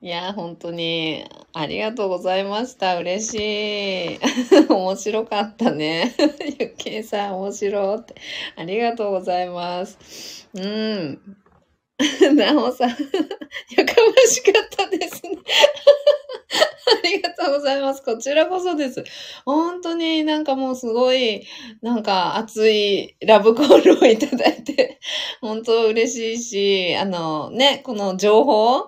[0.04, 2.98] いや、本当に、ありがとうございました。
[2.98, 4.20] 嬉しい。
[4.68, 6.14] 面白かったね。
[6.60, 8.16] ゆっけいさん、面白いって。
[8.58, 10.50] ありがとうございます。
[10.56, 11.38] うん。
[12.36, 13.00] なおさん、やか
[13.78, 15.38] ましかったですね。
[16.54, 18.04] ありがとうございます。
[18.04, 19.04] こちらこそです。
[19.46, 21.46] 本当になんかもうすごい、
[21.82, 25.00] なんか熱いラブコールをいただいて、
[25.42, 28.88] 本当嬉しいし、あのね、この情報、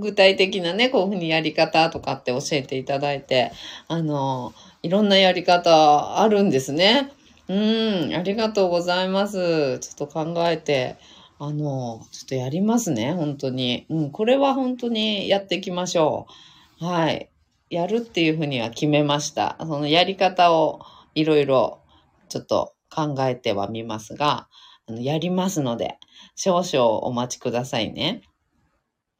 [0.00, 3.52] 具体的なね、こういうふうにやり方とかって教えていただいて、
[3.88, 7.12] あの、いろんなやり方あるんですね。
[7.48, 9.78] うん、ありがとうございます。
[9.80, 10.96] ちょっと考えて、
[11.38, 13.84] あの、ちょっとやりますね、本当に。
[13.90, 16.51] うん、これは本当にやっていきましょう。
[16.82, 17.30] はい。
[17.70, 19.56] やるっていうふうには決めました。
[19.60, 20.80] そのやり方を
[21.14, 21.80] いろいろ
[22.28, 24.48] ちょっと考えてはみますが、
[24.88, 25.98] あのやりますので、
[26.34, 28.22] 少々お待ちくださいね。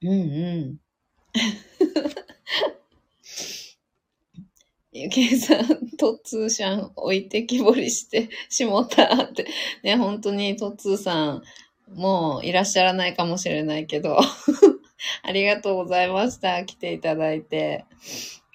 [0.03, 0.15] うんう
[0.73, 0.77] ん。
[4.91, 9.47] ゆきえさん、トッツーシャン置いてきぼりしてしもたって。
[9.85, 11.43] ね、本当にトッツーさん、
[11.95, 14.19] もういらっしゃらないかもしれないけど、
[15.23, 16.65] ありがとうございました。
[16.65, 17.85] 来ていただいて。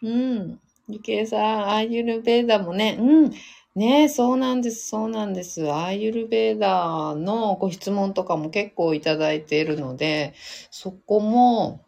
[0.02, 0.60] うん。
[0.90, 3.32] ゆきえさん、アーユルベーダもね、うん。
[3.76, 5.70] ねそうなんです、そうなんです。
[5.72, 10.34] アーユルベーダのご質問とかも結構いただいているので、
[10.72, 11.82] そこも、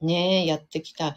[0.00, 1.14] ねやってきたい。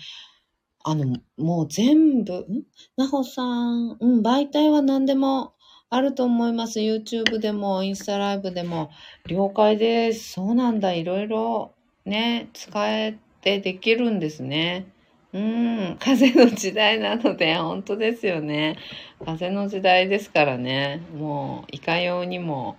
[0.84, 2.64] あの、もう全部、ん？
[2.98, 5.54] なほさん、うん、媒体は何でも
[5.90, 6.80] あると思います。
[6.80, 8.90] YouTube でも、インスタライブでも。
[9.28, 10.34] 了解です。
[10.34, 10.94] そうなんだ。
[10.94, 14.88] いろいろね、使えてできるんですね。
[15.34, 18.78] うん、風の時代なので、本当ですよね。
[19.26, 21.02] 風の時代ですからね。
[21.16, 22.78] もう、いかようにも、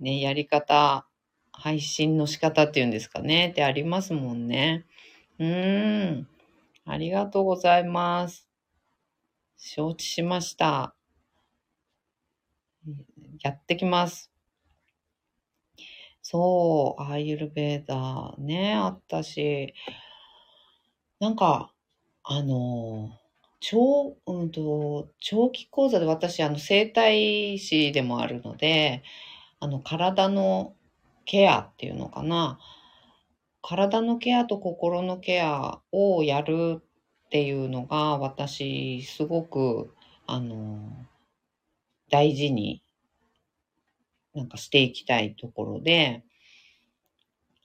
[0.00, 1.06] ね、やり方、
[1.52, 3.48] 配信の仕方っていうんですかね。
[3.48, 4.86] ってありますもんね。
[5.38, 6.28] うん。
[6.86, 8.46] ありがとうございます。
[9.58, 10.94] 承知しました。
[13.42, 14.30] やってきます。
[16.32, 19.74] そう、アーユルベーダーね、あったし、
[21.18, 21.72] なんか、
[22.22, 23.10] あの、
[23.60, 29.02] 長、うんと、長期講座で私、あの、整体師でもあるので、
[29.60, 30.76] あの、体の
[31.24, 32.60] ケアっていうのかな。
[33.62, 36.82] 体のケアと心のケアをやる
[37.26, 39.94] っていうのが、私、すごく、
[40.26, 41.06] あの、
[42.10, 42.82] 大事に
[44.34, 46.22] なんかしていきたいところで、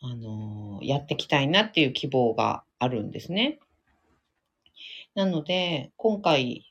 [0.02, 3.60] あの、やっていきたいなっていう希望があるんですね。
[5.16, 6.66] なので、今回、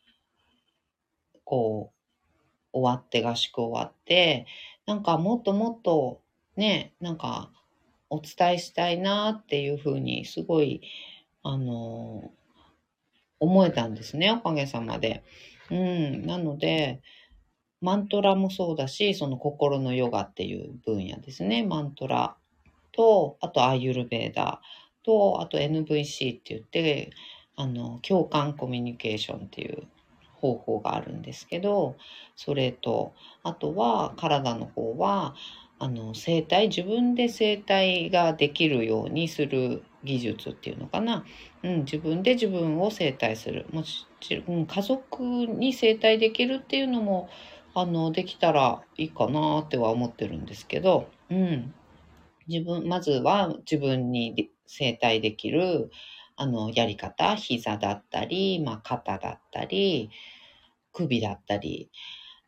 [1.44, 1.92] こ
[2.72, 4.46] う、終わって、合宿終わって、
[4.86, 6.20] なんかもっともっと
[6.56, 7.50] ね、なんか
[8.10, 10.82] お伝えしたいなっていうふうに、すごい、
[11.42, 12.30] あの、
[13.40, 15.24] 思えたんですね、おかげさまで。
[15.70, 17.00] うん、なので、
[17.84, 21.62] マントラもそうだし、その心のヨガっていう分野ですね。
[21.62, 22.34] マントラ
[22.92, 24.62] と、あとアーユルベーダ
[25.02, 27.10] と、あと NVC って言って、
[27.56, 29.82] あの、共感コミュニケーションっていう
[30.32, 31.96] 方法があるんですけど、
[32.36, 35.34] それと、あとは体の方は、
[35.78, 41.26] あの、生体、自分で生体ができるようにする技術っていうのかな。
[41.62, 43.66] うん、自分で自分を生体する。
[43.72, 47.28] もちろん、家族に生体できるっていうのも、
[47.74, 51.74] あの、できたらいいかなっては思ってるんですけど、うん。
[52.46, 55.90] 自分、まずは自分にで生体できる、
[56.36, 60.10] あの、やり方、膝だったり、まあ、肩だったり、
[60.92, 61.90] 首だったり、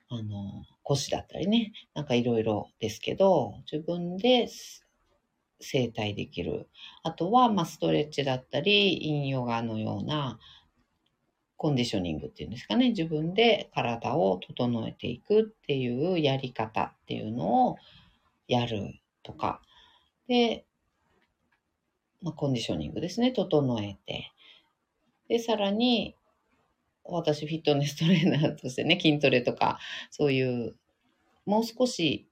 [0.09, 4.49] あの、腰だったりね、なんかいろいろですけど、自分で
[5.61, 6.69] 整体できる。
[7.03, 10.39] あとは、まあ、ストレッチだったり、インヨガのような
[11.57, 12.91] コンディショニングっていうんですかね。
[12.91, 17.77] 自分で体を整えていくっていうやり方っていうのを
[18.47, 19.63] やるとか。
[20.29, 20.67] で、
[22.23, 23.33] まあ、コンディショニングですね。
[23.33, 24.33] 整えて。
[25.29, 26.15] で、さらに、
[27.05, 29.79] 私フィットネストレーナーとしてね、 筋トレとか、
[30.11, 30.77] そういう、
[31.45, 32.29] もう少し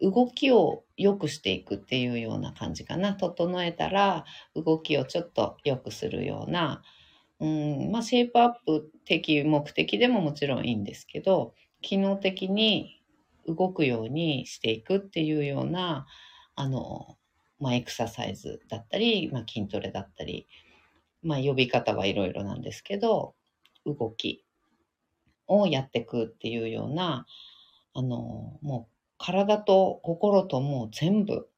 [0.00, 3.14] 動きを良くしていくっていうような感じかな。
[3.14, 6.82] 整えたら、動きをちょっと良くするような、
[7.42, 13.02] うん、まあ、シェイプアップ的目的でももちろんいいんですけど、機能的に
[13.48, 16.06] 動くようにしていくっていうような、
[16.54, 17.18] あの、
[17.58, 20.46] まあ、エクササイズだったり、まあ、筋トレだったり、
[21.20, 23.34] まあ、呼び方はいろいろなんですけど、
[23.84, 24.44] 動き
[25.48, 27.26] をやっていくっていうような、
[27.92, 31.48] あの、もう体と心ともう全部、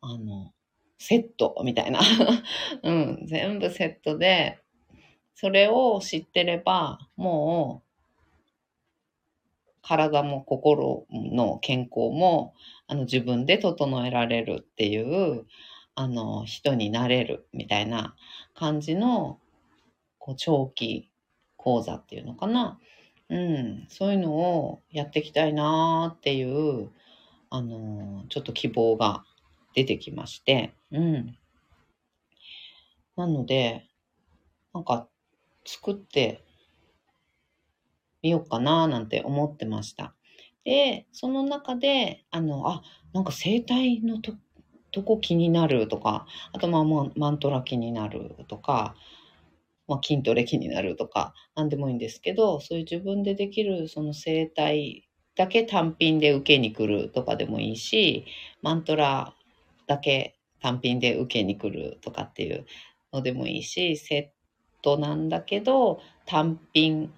[0.00, 0.52] あの、
[0.98, 2.00] セットみたいな。
[2.82, 4.58] うん、全部セットで、
[5.40, 12.54] それを知ってれば、もう、体も心の健康も、
[12.88, 15.46] あの、自分で整えられるっていう、
[15.94, 18.16] あの、人になれるみたいな
[18.52, 19.38] 感じの、
[20.18, 21.08] こう、長期
[21.56, 22.80] 講座っていうのかな。
[23.28, 26.90] うん、そういうのをやっていきたいなーっていう、
[27.50, 29.24] あの、ちょっと希望が
[29.72, 31.38] 出てきまして、うん。
[33.14, 33.84] なので、
[34.74, 35.08] なんか
[35.68, 36.42] 作って
[38.22, 40.14] みようかななんて思ってました。
[40.64, 44.34] で、その中で、あの、あ、なんか生体のと
[44.90, 46.84] とこ気になるとか、あとまあ
[47.16, 48.94] マントラ気になるとか、
[49.86, 58.24] まあ、筋トレ気になるとか、なんでもいいんですけど、そういう自分でできるその生態だけ単品で受けに来るとかでもいいし、
[58.62, 59.34] マントラ
[59.86, 62.66] だけ単品で受けに来るとかっていう
[63.12, 64.37] のでもいいし、セッ
[64.82, 67.12] トなんだけど、単品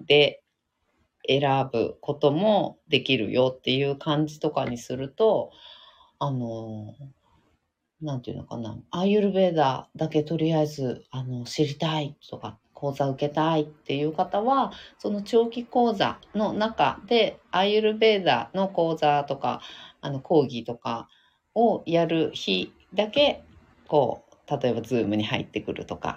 [0.00, 0.42] で
[1.28, 5.50] 選ぶこともできるよっていう感じとかにすると、
[6.18, 6.94] あの、
[8.00, 19.62] なんていうのかな、アーユルベーダだけとりあえず、あの、知りたいとか、講座受けたいっていう方は、その長期講座の中で、アーユルベーダの講座とか、
[20.02, 21.08] あの、講義とか
[21.54, 23.42] をやる日だけ、
[23.88, 26.16] こう、例えばズームに入ってくるとか、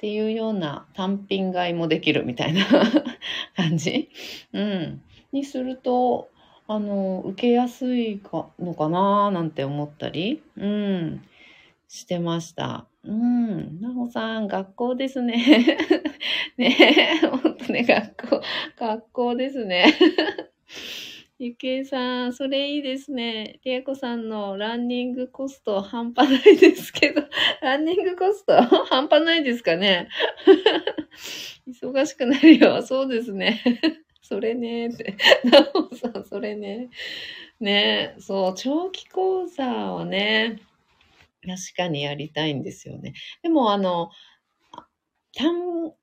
[0.00, 2.64] っていうような単品買いもできるみたいな
[3.54, 4.08] 感じ？
[4.54, 5.02] うん。
[5.30, 6.30] にすると、
[6.66, 11.22] あの、受けやすいかのかななんて思ったり、うん、
[11.86, 12.86] してました。
[13.04, 13.78] うん。
[13.82, 15.76] なほさん、学校ですね。
[16.56, 18.42] ねえ、ほんとね、学校、
[18.78, 19.84] 学校ですね。
[21.42, 23.60] ゆきえさん、それいいですね。
[23.64, 27.22] りえこさんのランニングコスト半端ないですけど、
[27.62, 28.60] ランニングコスト？
[28.90, 30.08] 半端ないですかね？
[31.66, 32.82] 忙しくなるよ。
[32.82, 33.62] そうですね。
[34.20, 35.16] それねって。
[35.44, 36.90] なおさん、それね。
[37.58, 40.60] ねそう、長期講座はね、
[41.42, 43.14] 確かにやりたいんですよね。
[43.42, 44.10] でも、あの、
[45.34, 45.94] 単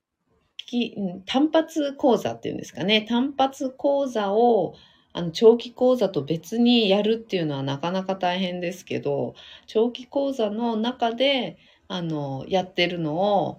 [0.65, 0.95] 期、
[1.27, 3.03] 単発講座っていうんですかね。
[3.03, 4.73] 単発講座を、
[5.17, 9.33] あの、長期講座と別にやるっていうのはなかなか大変ですけど、
[9.65, 13.57] 長期講座の中で、あの、やってるのを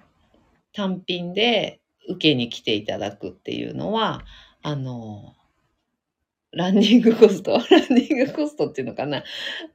[0.73, 4.25] 単品で受けに来ていただくっていうのは、
[4.63, 5.35] あの、
[6.53, 9.25] ランニングコスト、 ランニングコストっていうのかな？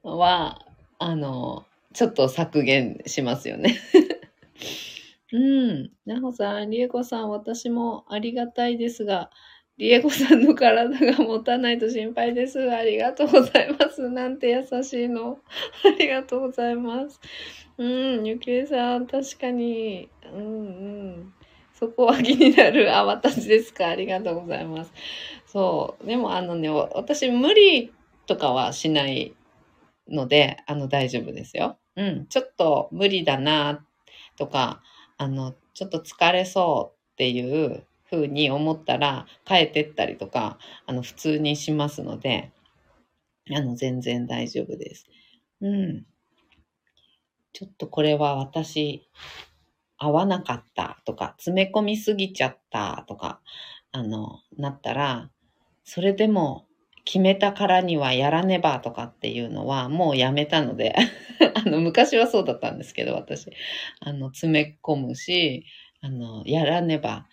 [0.02, 0.64] は、
[0.98, 3.78] あの、ちょっと削減しますよね。
[5.32, 5.90] うん。
[6.06, 9.30] なほさん、りえこさん、私もありがたいですが、
[9.76, 12.70] りえこさんの体が持たないと心配です。
[12.70, 14.08] ありがとうございます。
[14.08, 15.38] なんて優しいの。
[15.84, 17.20] ありがとうございます。
[17.76, 20.08] うん、ゆきえさん、確かに。
[20.32, 20.48] うんう
[21.20, 21.34] ん。
[21.74, 22.94] そこは気になる。
[22.94, 23.88] あ、私ですか。
[23.88, 24.92] ありがとうございます。
[25.46, 26.06] そう。
[26.06, 27.92] でもあのね、私無理
[28.26, 29.34] とかはしない
[30.08, 31.78] ので、あの、大丈夫ですよ。
[31.96, 32.26] うん。
[32.26, 33.84] ちょっと無理だな、
[34.36, 34.82] とか、
[35.16, 37.84] あの、ちょっと疲れそうっていう
[38.14, 42.52] 風に思ったら、変えてったりとか、あの、普通にしますので、
[43.54, 45.06] あの、全然大丈夫です。
[45.60, 46.06] うん。
[47.52, 49.08] ちょっとこれは私、
[49.96, 53.40] 合わなかったとか、詰め込みすぎちゃったとか、
[53.92, 55.30] あの、なったら、
[55.84, 56.66] それでも
[57.04, 60.94] 決めたからにはやらねばとかっていうのはもうやめたので、
[61.54, 63.50] あの、昔はそうだったんですけど、私、
[64.00, 65.64] あの、詰め込むし、
[66.00, 67.26] あの、やらねば、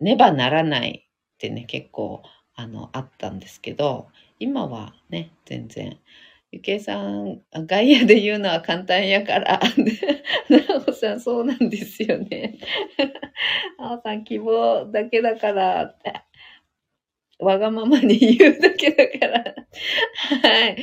[0.00, 2.22] ねばならないってね、結構、
[2.54, 5.98] あの、あったんですけど、今はね、全然、
[6.52, 9.60] ゆけいさん、外野で言うのは簡単やから、
[10.48, 12.58] なおさん、そうなんですよね。
[13.78, 16.12] なおさん、希望だけだからって。
[17.38, 19.44] わがままに言うだけだから。
[20.42, 20.76] はい。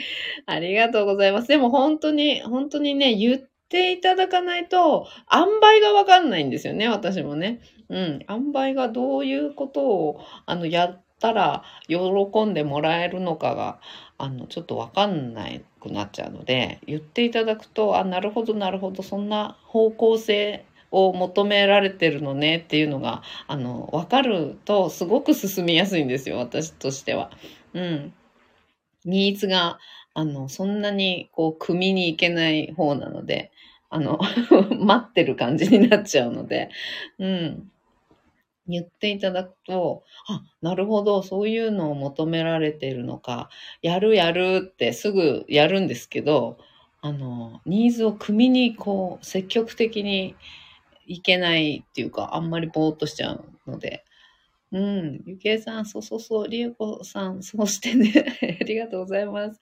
[0.46, 1.48] ありがとうございます。
[1.48, 7.62] でも本当に、本当にね、言っていただかないと、塩梅がわかんないんですよね、私もね。
[7.90, 8.26] うん。
[8.30, 13.80] 塩梅がどういうことを、あの、やったら喜んでもらえるのかが、
[14.18, 27.32] あの、ちょっとわかんないくなっちゃうので、言っていただくと、あ、なるほど、なるほど、そんな方向性を求められてるのねっていうのが、あの、わかるとすごく進みやすいんですよ、私としては。
[27.74, 28.14] うん。
[29.06, 29.80] ニーズが、
[30.14, 33.52] あの、そんなに、こう、組みに行けない方なので、
[33.90, 34.20] あの、
[34.80, 36.70] 待ってる感じになっちゃうので、
[37.20, 37.72] うん。
[38.68, 43.50] 言っていただくと、あ、なるほど、そういうのを求められているのか、
[43.82, 46.58] やるやるってすぐやるんですけど、
[47.02, 50.36] あの、ニーズを組みに、こう、積極的に
[51.08, 54.04] いけないっていうか、あんまりぼーっとしちゃうので。
[54.74, 55.22] うん。
[55.26, 56.48] ゆけいさん、そうそうそう。
[56.50, 58.12] りえこさん、そうしてね。
[58.62, 59.62] ありがとうございます。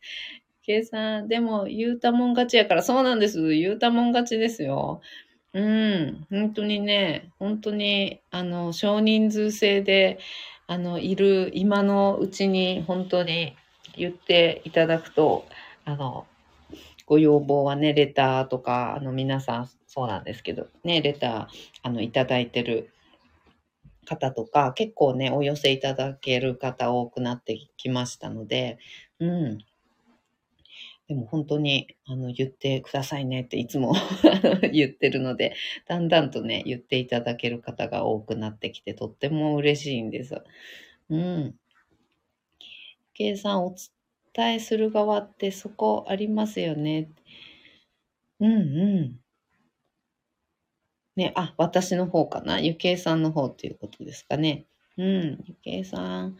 [0.67, 3.49] ゆけいさん、でも、言うたもん勝ちやから、そうなんです。
[3.55, 5.01] 言うたもん勝ちですよ。
[5.55, 6.27] うん。
[6.29, 10.19] 本当にね、本当に、あの、少人数制で、
[10.67, 13.55] あの、いる今のうちに、本当に
[13.95, 15.47] 言っていただくと、
[15.85, 16.27] あの、
[17.05, 21.47] ご要望はね、レターとか、あの、皆さんそうなんですけど、ね、レター、
[21.83, 22.89] あの、いただいてる
[24.05, 28.77] 方とか、結構ね、お寄せいただける方多くなってきましたので、
[29.21, 29.57] うん。
[31.07, 33.93] でも本当に、あの、言ってくださいねっていつも
[34.73, 35.55] 言ってるので、
[35.87, 40.41] だんだんとね、言っていただける方が多くなってきて、とっても嬉しいんです。
[41.09, 41.55] うん。
[43.15, 43.73] 計算お
[44.33, 47.09] 伝えする側ってそこありますよね。
[48.39, 49.19] うんうん。
[51.15, 52.59] ね、あ、私の方かな？
[52.59, 54.65] ゆけいさんの方っていうことですかね。
[54.97, 55.43] うん。
[55.47, 56.37] ゆけいさん、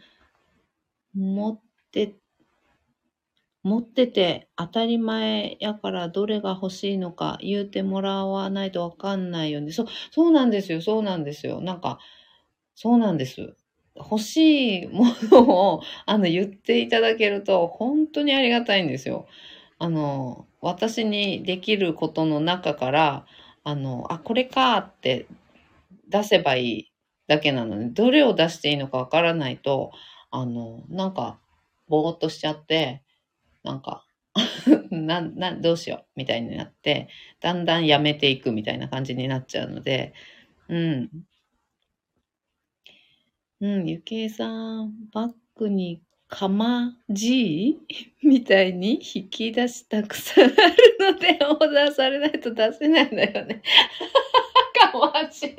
[1.14, 1.60] 持っ
[1.92, 2.14] て、
[3.66, 9.72] 持ってて当たり前やからどれが欲しいのか言うてもらわないとわかんないよね。
[9.72, 10.80] そう、そうなんですよ。
[10.80, 11.60] そうなんですよ。
[11.60, 11.98] なんか、
[12.76, 13.56] そうなんです。
[13.96, 19.26] 欲しいものを、あの、言っていただけると、本当にありがたいんですよ。
[19.78, 23.26] あの、私にできることの中から、
[23.64, 25.26] あの、あ、これかって
[26.08, 26.92] 出せばいい
[27.28, 29.92] だけなので、どれを出していいのかわからないと、
[30.30, 31.38] あの、なんか、
[31.88, 33.02] ぼーっとしちゃって、
[33.66, 34.06] なんか、
[34.90, 37.08] な、な、どうしよう、みたいになって、
[37.40, 40.14] だんだんやめていくみたいな感じになっちゃうので、
[40.68, 41.10] うん。
[43.60, 44.46] うん、ゆけいさ
[44.82, 47.78] ん、バッグにかまじい
[48.22, 50.54] みたいに引き出したくさんある
[51.12, 53.62] ので、オーダーされないと出せないんだよね。
[54.92, 55.50] かまじい。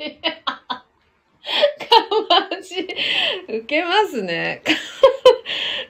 [1.78, 2.86] かまじ。
[3.48, 4.62] 受けますね。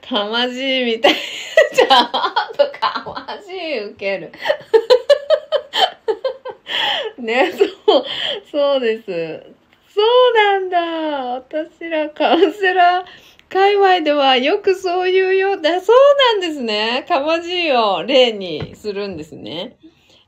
[0.08, 1.14] かまじいみたい。
[1.14, 4.32] ちょっとかまじい受ける。
[7.18, 8.04] ね、そう、
[8.50, 9.06] そうです。
[9.94, 10.78] そうなんだ。
[11.34, 13.04] 私らカウンセラー
[13.52, 15.80] 界隈ではよくそういうようだ。
[15.80, 15.96] そう
[16.40, 17.04] なんですね。
[17.08, 19.76] かまじいを例にするんですね。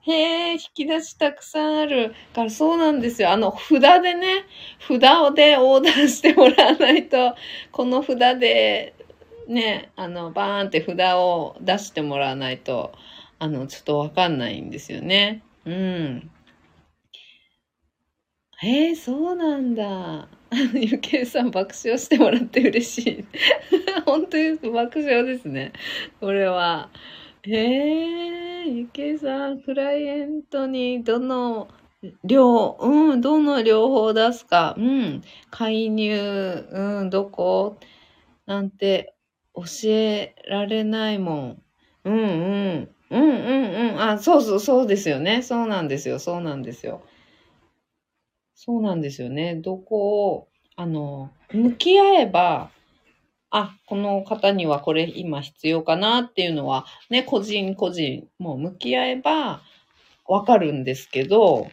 [0.02, 2.14] へえ、引き出したくさんある。
[2.34, 3.30] からそうなんですよ。
[3.32, 4.46] あの、札でね、
[4.80, 7.34] 札をでオーダーしてもらわないと、
[7.70, 8.94] この札で、
[9.46, 12.92] ね、あの、バーンって札を出してもらわないと、
[13.38, 15.42] あの、ちょっとわかんないんですよね。
[15.66, 16.30] うん。
[18.62, 20.28] へえ、そうなんだ。
[20.74, 23.24] ゆけいさん爆笑してもらって嬉しい。
[24.04, 25.72] 本当に爆笑ですね。
[26.20, 26.90] これは。
[27.42, 31.68] へえ、ゆけいさん、クライエントにどの
[32.24, 37.78] 両、うん、どの両方出すか、うん、介入、うん、どこ
[38.46, 39.14] なんて
[39.54, 41.62] 教えられないもん。
[42.04, 42.94] うんうん。
[43.10, 44.00] うんうんうん。
[44.02, 45.42] あ、そうそう、そうですよね。
[45.42, 46.18] そうなんですよ。
[46.18, 47.02] そうなんですよ。
[48.54, 49.56] そうなんですよね。
[49.56, 52.70] どこを、あの、向き合えば、
[53.50, 59.62] あ、この方にはこれ今必要かなっていうのは、ね、個人個人、もう向き合えば
[60.26, 61.68] わかるんですけど、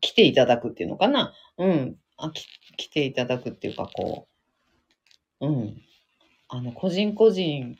[0.00, 1.32] 来ていただくっていうのかな。
[1.58, 1.96] うん。
[2.18, 2.46] あ、き
[2.76, 4.28] 来ていただくっていうか、こ
[5.40, 5.82] う、うん。
[6.48, 7.76] あの、個人個人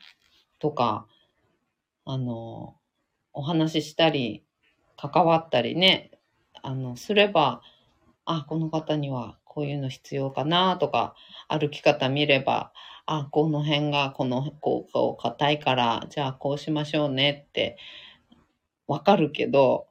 [0.59, 1.07] とか、
[2.05, 2.75] あの、
[3.33, 4.43] お話ししたり、
[4.97, 6.11] 関わったりね、
[6.63, 7.61] あの、すれば、
[8.25, 11.15] あ、この方にはこういうの必要かなとか、
[11.47, 12.71] 歩き方見れば、
[13.07, 17.75] あ、この辺がこの、こう、こう硬いから、じゃあこうしましょうねって、
[18.85, 19.87] わかるけど、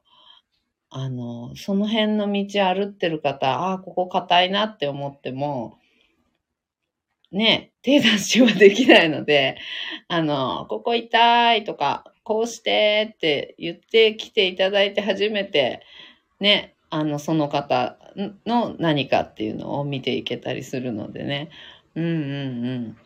[0.89, 5.77] あの、その辺の道歩ってる方、あ、ここ硬いなって思っても、
[7.33, 9.57] ね、手出しはできないので、
[10.07, 15.81] あの、ここ痛いとか、こうしてって言って来ていただいて初めて、
[16.39, 17.97] ね、あの、その方
[18.45, 21.49] の何かっていうのを見ていけたりするのでね。
[21.95, 22.97] うんうんうん。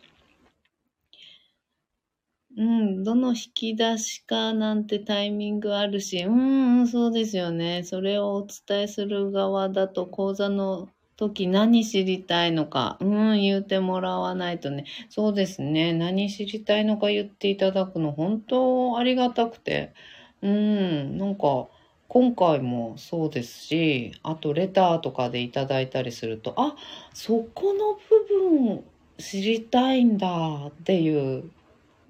[2.56, 7.82] うん、どの引き出しかなんてタイミングあるし、うん、うん、そうですよね。
[7.82, 14.84] それをお伝えする側だと講座の時何知りたいのか、うん、言うてもらわないとね。
[15.08, 15.92] そうですね。
[15.94, 19.94] 何知りたいのか言っていただくの本当ありがたくて。
[20.42, 21.68] うん、なんか、
[22.12, 26.76] 今回もそうですし、あとレターとかでいただいたりすると、あ、
[27.14, 28.84] そこの部分
[29.16, 31.50] 知りたいんだっていう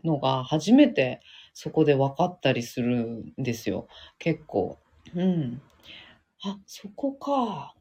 [0.02, 1.20] のが初めて
[1.54, 3.86] そこで分かったりするんですよ。
[4.18, 4.76] 結構。
[5.14, 5.62] うん。
[6.42, 7.76] あ、そこか。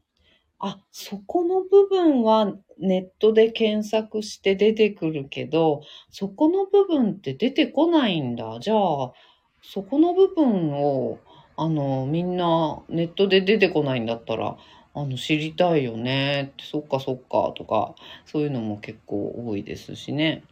[0.60, 8.60] あ、そこの部分はネットで検索して出てくるけど、そこの部分って出てこないんだ。
[8.60, 9.12] じゃあ、
[9.60, 11.18] そこの部分を、
[11.62, 14.56] あの、みんなネットで出てこないんだったら、
[14.94, 17.94] あの、知りたいよねって、そっかそっかとか、
[18.26, 20.42] そういうのも結構多いですしね。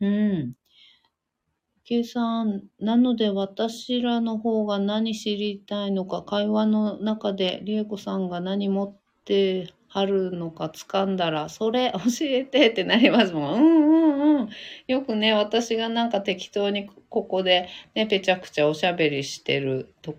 [0.00, 0.54] うん。
[1.84, 13.60] 計算、なので私らの方が何知りたいのか、会話の中で理恵子さんが何持ってはるのか掴んだら、それ 教えてってなりますもん。
[13.62, 14.48] うんうんうん。
[14.86, 20.14] よくね、私がなんか適当にここでね、ぺちゃくちゃおしゃべりしてると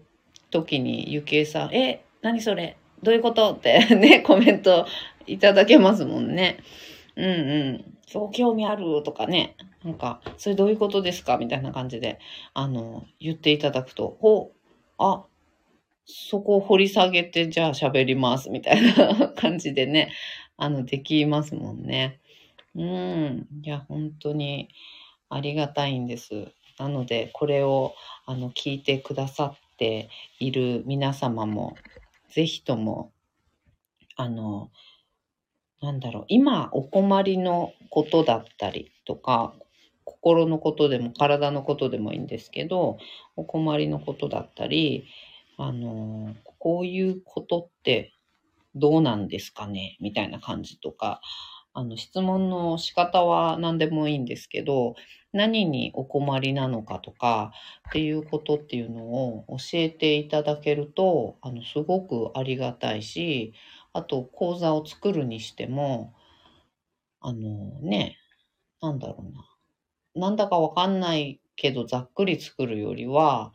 [0.51, 2.77] 時に、ゆきえさん、え、何それ？
[3.01, 3.53] どういうこと？
[3.53, 4.85] ってね、コメント
[5.25, 6.57] いただけますもんね。
[7.15, 7.29] うんう
[7.79, 7.97] ん。
[8.07, 9.55] そう、興味あるとかね。
[9.85, 11.37] なんか、それどういうことですか？
[11.37, 12.19] みたいな感じで、
[12.53, 14.57] あの、言っていただくと、ほう、
[14.97, 15.23] あ、
[16.05, 20.11] そこを掘り下げて、じゃあ喋ります、みたいな感じでね、
[20.57, 22.19] あの、できますもんね。
[22.75, 23.47] うん。
[23.63, 24.69] いや、本当に
[25.29, 26.51] ありがたいんです。
[26.79, 27.93] なので、これを、
[28.25, 31.75] あの、聞いてくださっている皆様も、
[32.29, 33.11] ぜひとも、
[34.15, 34.71] あの、
[35.81, 39.53] なんだろう、今お困りのことだったりとか、
[40.03, 42.97] 心のことでも体のことでもいいんですけど、
[43.35, 45.05] お困りのことだったり、
[45.63, 48.13] あの、こういうことって
[48.75, 49.97] どうなんですかね？
[50.01, 51.21] みたいな感じとか、
[51.73, 54.95] あの、質問の仕方は何でもいいんですけど、
[55.33, 57.53] 何にお困りなのかとか
[57.89, 63.53] っていうことっていうのを教えていただけると、あの、すごくありがたいし、
[63.93, 66.15] あと講座を作るにしても、
[67.21, 68.17] あのね、
[68.81, 69.45] なんだろうな。
[70.15, 73.53] なんだかわかんないけどざっくり作るよりは、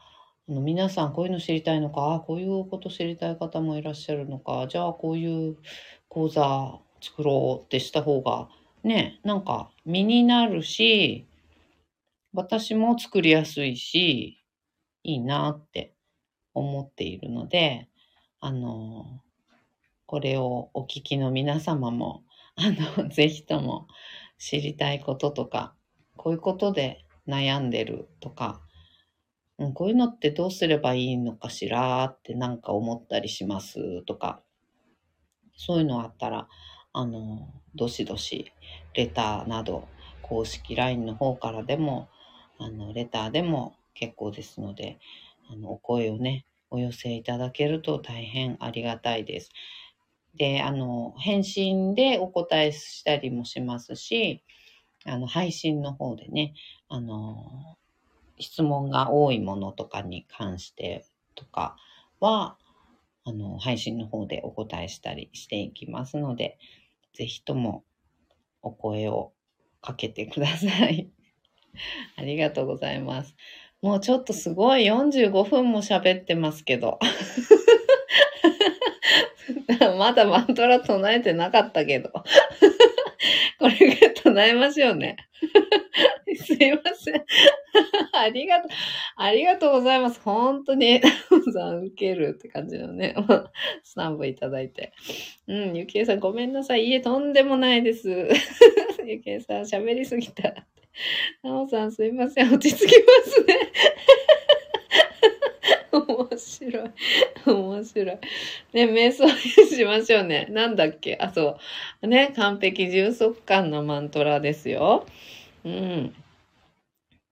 [0.48, 5.56] 皆さんこういうの知りたいのか、あこういうこと知りたい方もいらっしゃるのか、じゃあこういう
[6.08, 8.48] 講座作ろうってした方が、
[8.84, 11.26] ね、なんか身になるし、
[12.32, 14.38] 私も作りやすいし、
[15.02, 15.94] いいなって
[16.54, 17.88] 思っているので、
[18.38, 19.20] あの、
[20.06, 22.22] これをお聞きの皆様も、
[22.54, 22.70] あ
[23.02, 23.88] の、ぜひとも
[24.38, 25.74] 知りたいこととか、
[26.16, 28.65] こういうことで悩んでるとか、
[29.58, 34.02] うん、こういうのってどうすればいいのかしらってなんか思ったりします？
[34.02, 34.42] とか、
[35.56, 36.48] そういうのあったら、
[36.92, 38.52] あの、どしどし、
[38.94, 39.88] レターなど、
[40.22, 42.08] 公式 LINE の方からでも、
[42.58, 44.98] あの、レターでも結構ですので、
[45.50, 49.50] あの、お声をね、お寄せいただけると大変ありがたいです。
[50.36, 54.42] で、あの、返信でお答えしたりもしますし、
[55.06, 56.54] あの、配信の方でね、
[56.88, 57.76] あの、
[58.38, 61.76] 質問が多いものとかに関してとか
[62.20, 62.56] は、
[63.24, 66.58] あの、配信の方でお答えしたりしていきますので、
[67.14, 67.84] ぜひとも
[68.62, 69.32] お声を
[69.80, 71.10] かけてください。
[72.16, 73.34] ありがとうございます。
[73.82, 76.98] もうちょっとすごい45分も喋ってますけど。
[79.98, 82.10] まだマントラ唱えてなかったけど。
[83.58, 85.16] これから唱えましょうね。
[86.36, 87.24] すいません。
[88.12, 88.68] ありがとう、
[89.16, 90.20] ありがとうございます。
[90.20, 91.00] 本当に、
[91.52, 93.14] さん受けるって感じのね、
[93.82, 94.92] スタンプいただいて。
[95.48, 96.84] うん、ゆきえさんごめんなさい。
[96.86, 98.28] いえ、とんでもないです。
[99.06, 100.54] ゆきえさん喋りすぎた。
[101.42, 102.52] なおさんすいません。
[102.52, 103.72] 落ち着きますね。
[105.92, 106.90] 面白い。
[107.46, 108.06] 面白い。
[108.06, 108.20] ね、
[108.84, 110.46] 瞑想しましょうね。
[110.50, 111.16] なんだっけ？
[111.20, 111.58] あ、そ
[112.02, 112.06] う。
[112.06, 115.06] ね、完璧充足感のマントラですよ。
[115.64, 116.14] うん。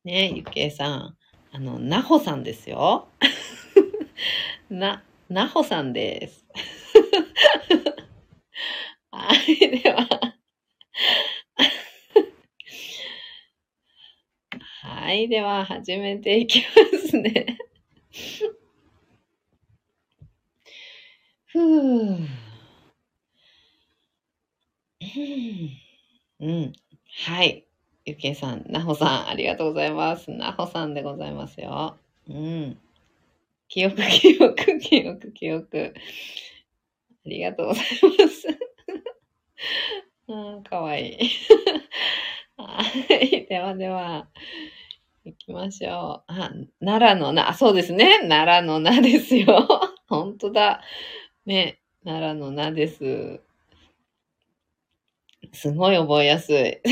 [0.05, 1.17] ね、ゆきえさん。
[1.53, 3.09] あの、なほさんですよ。
[4.71, 6.45] な、なほさんです。
[9.13, 10.09] はい、では。
[14.83, 16.65] はい、では始めていきま
[17.09, 17.59] すね。
[21.47, 22.19] ふう。
[26.41, 26.73] うん。
[27.27, 27.67] はい。
[28.07, 30.31] ゆきえさん、なほさん、ありがとうございます。
[30.31, 31.97] なほさんでございますよ。
[32.29, 32.79] うん。
[33.69, 35.95] 記憶、記憶、記憶、記憶。
[37.25, 38.47] ありがとうございます。
[40.29, 41.19] うん、かわいい。
[42.59, 43.47] はい。
[43.47, 44.29] ではでは、
[45.25, 46.33] 行きましょう。
[46.33, 46.51] あ、
[46.81, 48.19] 奈良のな、そうですね。
[48.29, 49.67] 奈良のなですよ。
[50.09, 50.83] 本当だ。
[51.47, 53.41] ね、奈良のなです。
[55.55, 56.83] すごい覚えやすい。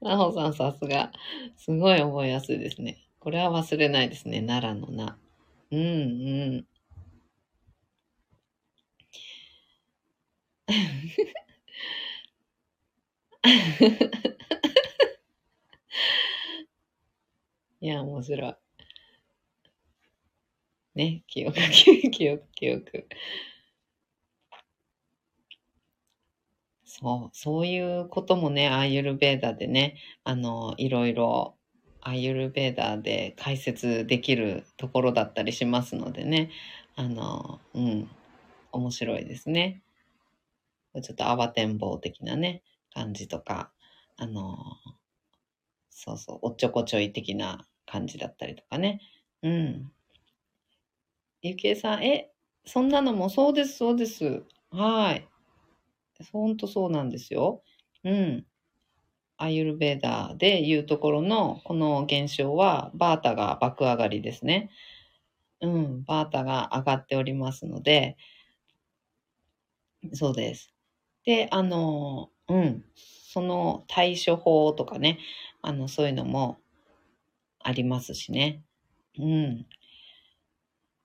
[0.00, 1.12] なほさんさすが。
[1.56, 2.98] すごい覚えやすいですね。
[3.18, 4.40] これは忘れないですね。
[4.42, 5.18] 奈良のな。
[5.70, 5.84] うんう
[6.64, 6.66] ん。
[17.80, 18.54] いや、面白い。
[20.94, 21.56] ね、記憶、
[22.10, 23.08] 記憶、記憶。
[27.00, 31.56] そう、そういうこともね、アーユルベーダでね、あの、いろいろ、
[32.00, 36.50] アーユルベーダで解説できるところだったりしますのでね、
[36.96, 38.10] あの、うん、
[38.72, 39.82] 面白いですね。
[41.02, 43.70] ちょっと慌てんぼう的なね、感じとか、
[44.16, 44.56] あの、
[45.90, 49.00] そうそう、おっちょこちょい的な感じだったりとかね。
[49.42, 49.92] うん。
[51.42, 52.32] ゆきえさん、え、
[52.64, 54.42] そんなのもそうです、そうです。
[54.70, 55.28] はい。
[56.32, 57.62] ほんとそうなんですよ。
[58.04, 58.46] うん。
[59.36, 64.70] アユルベーダーでいうところのこの現象はバータが爆上がりですね。
[65.60, 66.04] うん。
[66.04, 68.16] バータが上がっておりますので、
[70.12, 70.72] そうです。
[71.24, 72.84] で、あの、うん。
[72.94, 75.18] その対処法とかね、
[75.62, 76.58] あの、そういうのも
[77.60, 78.62] ありますしね。
[79.18, 79.66] うん。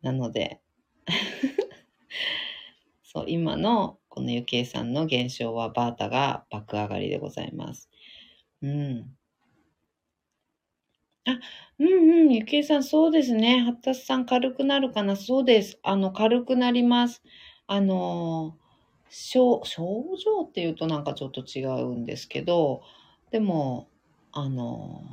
[0.02, 0.62] なので、
[3.04, 7.90] そう、今のこのゆきえさんの現象はバータが爆上がりでございます。
[8.62, 9.18] うん。
[11.26, 11.40] あ、
[11.80, 13.60] うんうん、ゆきえさん、そうですね。
[13.62, 15.16] 発達さん軽くなるかな？
[15.16, 15.80] そうです。
[15.84, 17.22] あの、軽くなります。
[17.68, 18.58] あの、
[19.10, 22.82] 症、症状っていうとなんかちょっと違うんですけど、
[23.32, 23.88] でも、
[24.34, 25.04] あの、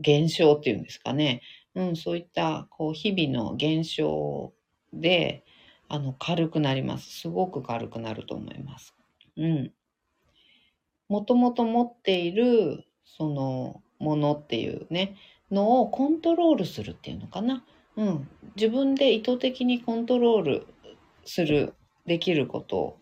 [0.00, 1.42] 現象っていうんですかね。
[1.76, 4.52] うん、そういった、こう、日々の現象
[4.92, 5.44] で、
[5.88, 7.20] あの、軽くなります。
[7.20, 8.94] すごく軽くなると思います。
[9.36, 9.72] うん。
[11.08, 15.16] もともと持っている、その、ものっていうね、
[15.50, 17.64] のをコントロールするっていうのかな。
[17.96, 18.28] うん。
[18.54, 20.66] 自分で意図的にコントロール
[21.24, 21.74] する、
[22.06, 22.98] できること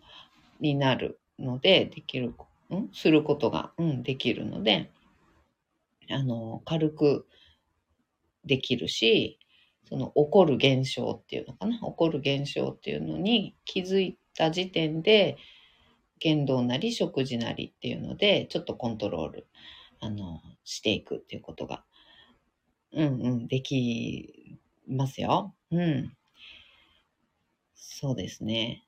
[0.59, 2.33] になるので、できる、
[2.69, 4.91] うんすることが、うん、できるので、
[6.09, 7.27] あの、軽く
[8.45, 9.39] できるし、
[9.89, 11.77] その起こる現象っていうのかな？
[11.79, 15.37] 起こる現象っていうのに気づいた時点で、
[16.19, 19.47] 言動なり食事なりっていうので、ちょっとコントロール、
[19.99, 21.83] あの、していくっていうことが、
[22.93, 25.55] うんうん、できますよ。
[25.71, 26.13] うん。
[27.75, 28.83] そうですね。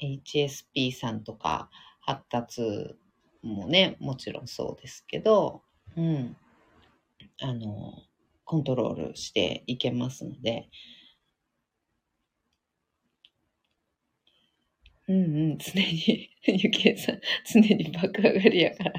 [0.00, 2.96] HSP さんとか発達
[3.42, 5.62] もね、もちろんそうですけど、
[5.96, 6.36] うん。
[7.40, 7.94] あの、
[8.48, 10.70] コントロールしていけますので、
[15.06, 17.20] うんうん、常に、ゆきえさん、
[17.50, 18.92] 常に爆上がりやから。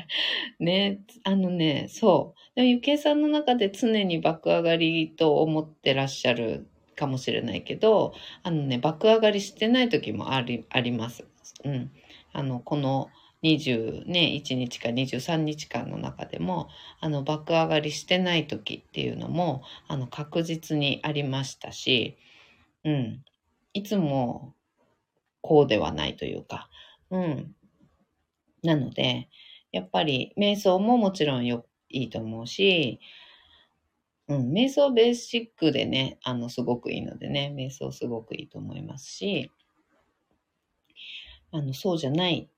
[0.59, 2.55] ね、あのね、そう。
[2.55, 11.27] でもゆきえさんの中で常に爆上がりと思ってらっしゃるかもしれないけど、あのね、爆上がりしてない時もあり、あります。
[11.63, 11.91] うん。
[12.33, 13.09] あの、この
[13.41, 16.69] 20ね、1日か23日間の中でも、
[16.99, 22.17] あの、爆上がりしてない時っていうのも、あの、確実にありましたし、
[22.85, 23.23] うん。
[23.73, 24.55] いつも、
[25.41, 26.69] こうではないというか、
[27.11, 27.55] うん。
[28.63, 29.29] なので、
[29.71, 32.99] やっぱり、瞑想ももちろんよ、いいと思うし、
[34.27, 39.51] うん、瞑想ベーシックでね、あの、すごくいいのでね、瞑想すごくいいと思いますし、
[41.51, 42.49] あの、そうじゃない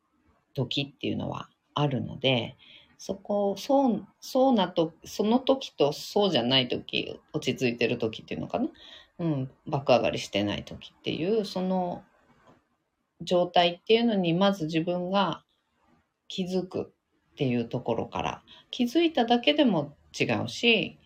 [0.54, 2.56] 時っていうのはあるので、
[2.98, 8.68] そこ、そう、そうなと、その時とそうじゃない時、落ち着いてる時っていうのかな？
[9.20, 12.04] うん、爆上がりしてない時っていう、その
[13.22, 15.44] 状態っていうのに、まず自分が
[16.28, 20.98] 気づくっていうところから、気づいただけでも違うし、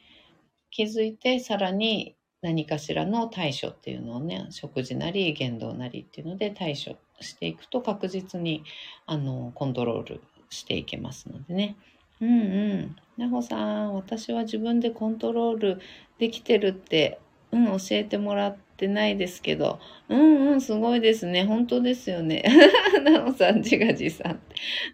[0.72, 8.63] 気づいてさらに何かしらの対処っていうのをね、食事なり言動なりっていうので対処していくと確実に
[9.05, 11.76] あのコントロールしていけますのでね。
[12.22, 12.34] うんう
[12.78, 12.95] ん。
[13.18, 13.57] なほさ
[13.88, 15.82] ん、私は自分でコントロール
[16.18, 17.20] できてるって、
[17.51, 21.45] うん、教えてもらってないですけど、うんうん、すごいですね。
[21.45, 22.43] 本当ですよね。
[23.03, 24.41] なほさん、自画自賛。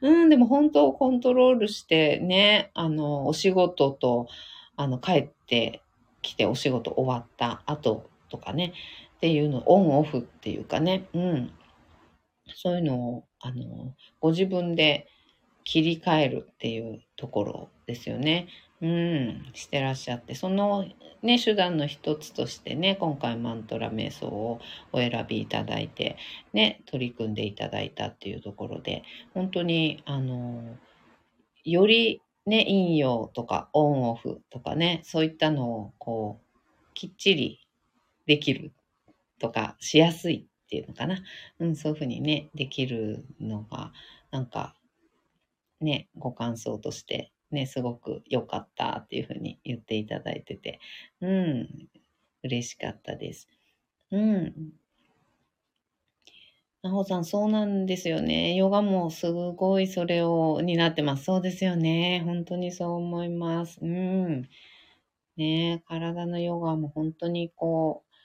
[0.02, 4.28] うん、でも本当コントロールしてね、あの、お仕事と、
[4.76, 5.82] あの、帰って
[6.22, 8.74] きてお仕事終わった後とかね、
[9.18, 11.52] っていうの、オンオフっていうかね、うん。
[12.56, 15.08] そういうのを、あの、ご自分で
[15.64, 18.48] 切り替えるっていうところですよね。
[18.82, 20.86] うん、してらっしゃって、その
[21.22, 24.60] ね、手段の一つとしてね、今回マントラ瞑想を
[24.92, 26.18] お選びいただいて、
[26.54, 30.78] ね、取り組んでいただいたっていうところで、本当に、あの、
[31.64, 37.60] よりね、陰陽とかオンオフとかね、そういったのをこう、きっちり
[38.26, 38.74] できる
[39.40, 41.22] とかしやすいっていうのかな。
[41.60, 43.92] うん、そういうふうにね、できるのが、
[44.32, 44.74] なんか、
[45.82, 50.80] ね、ご感想として、ね、すごく良かったっていうふうに言っていただいてて、
[51.20, 51.90] うん、
[52.44, 53.50] 嬉しかったです。
[54.12, 54.74] うん。
[56.84, 58.56] なほさん、そうなんですよね。
[58.56, 61.26] ヨガもすごいそれを、になってます。
[61.26, 62.24] そうですよね。
[62.26, 63.80] 本当にそう思います。
[63.82, 64.50] うん。
[65.38, 68.16] ね体のヨガも本当にこう、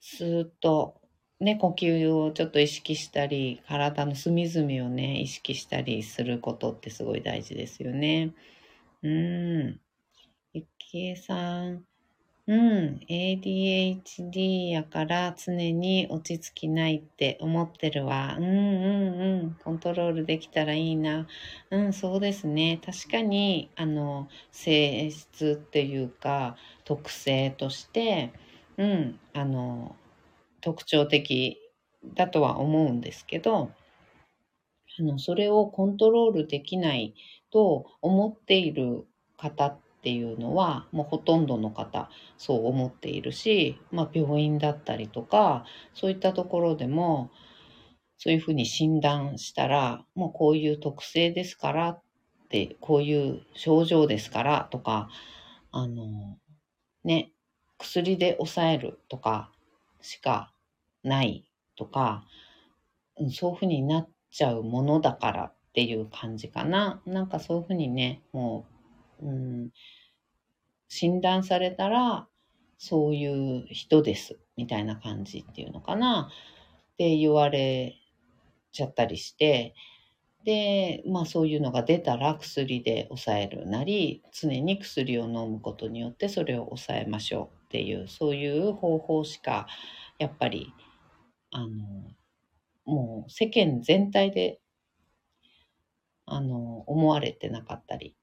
[0.00, 1.00] スーッと
[1.38, 8.32] ね、呼吸をちょっと意識したり、体の隅々をね、意識したりすることってすごい大事ですよね。
[9.02, 9.80] うん。
[10.54, 11.84] ゆきえさん。
[12.46, 13.00] うん。
[13.08, 18.36] ADHD やから常に落ち着きないって思ってるわ。
[18.38, 19.54] うんうんうん。
[19.64, 21.26] コントロールできたらいいな。
[21.70, 22.80] うん、そうですね。
[22.84, 28.32] 確かに、あの、性質っていうか、特性として、
[28.78, 29.96] うん、あの、
[30.66, 31.60] 特徴的
[32.16, 33.70] だとは思うんですけど、
[34.98, 37.14] あの、それをコントロールできない
[37.52, 39.06] と思っている
[39.36, 45.64] 方っていうのは、もうほとんどの方、そう思っているし、まあ、病院だったりとか、
[45.94, 47.30] そういったところでも、
[48.18, 52.02] そういうふうに診断したら、もうこういう特性ですからっ
[52.48, 55.10] て、こういう症状ですからとか、
[55.70, 56.38] あの、
[57.04, 57.30] ね、
[57.78, 59.52] 薬で抑えるとか
[60.06, 60.52] しか
[61.06, 62.24] ないとか、
[63.30, 67.00] そういうふうになっちゃうものだからっていう感じかな。
[67.06, 68.66] なんかそういうふうにね、も
[69.22, 69.70] う、うん、
[70.88, 72.28] 診断されたら、
[72.78, 76.30] そういう人です、みたいな感じっていうのかな。
[76.92, 77.96] って言われ
[78.72, 79.74] ちゃったりして、
[80.44, 89.66] で、まあそういうのが出たら薬で抑えるなり、常に薬を飲むことによってそれを抑えましょうっていう、そういう方法しか、
[90.18, 90.72] やっぱり
[91.50, 92.12] あの、
[92.84, 94.60] もう世間全体で、
[96.26, 98.16] あの、思われてなかったり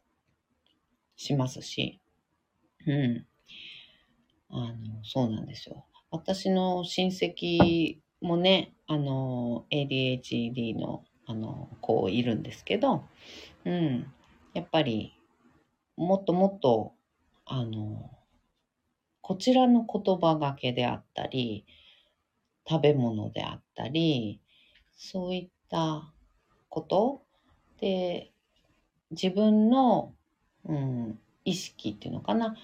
[1.16, 2.02] しますし、
[2.86, 3.28] うん。
[4.50, 5.86] あの、そうなんですよ。
[6.12, 13.04] 私の親戚もね、あの、ADHD の、あの、子いるんですけど、
[13.66, 14.14] うん。
[14.54, 15.14] やっぱり、
[15.98, 16.94] もっともっと、
[17.46, 18.12] あの、
[19.22, 21.66] こちらの言葉がけであったり、
[22.68, 24.42] 食べ物であったり、
[24.96, 26.14] そういった
[26.70, 27.22] こと。
[27.80, 28.32] で、
[29.12, 30.14] 自分の、
[30.66, 32.56] うん、意識っていうのかな、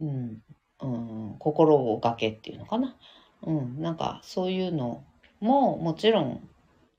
[0.00, 0.42] うん、
[0.80, 2.96] うん、心がけっていうのかな、
[3.42, 5.04] うん、なんかそういうの
[5.40, 6.48] ももちろん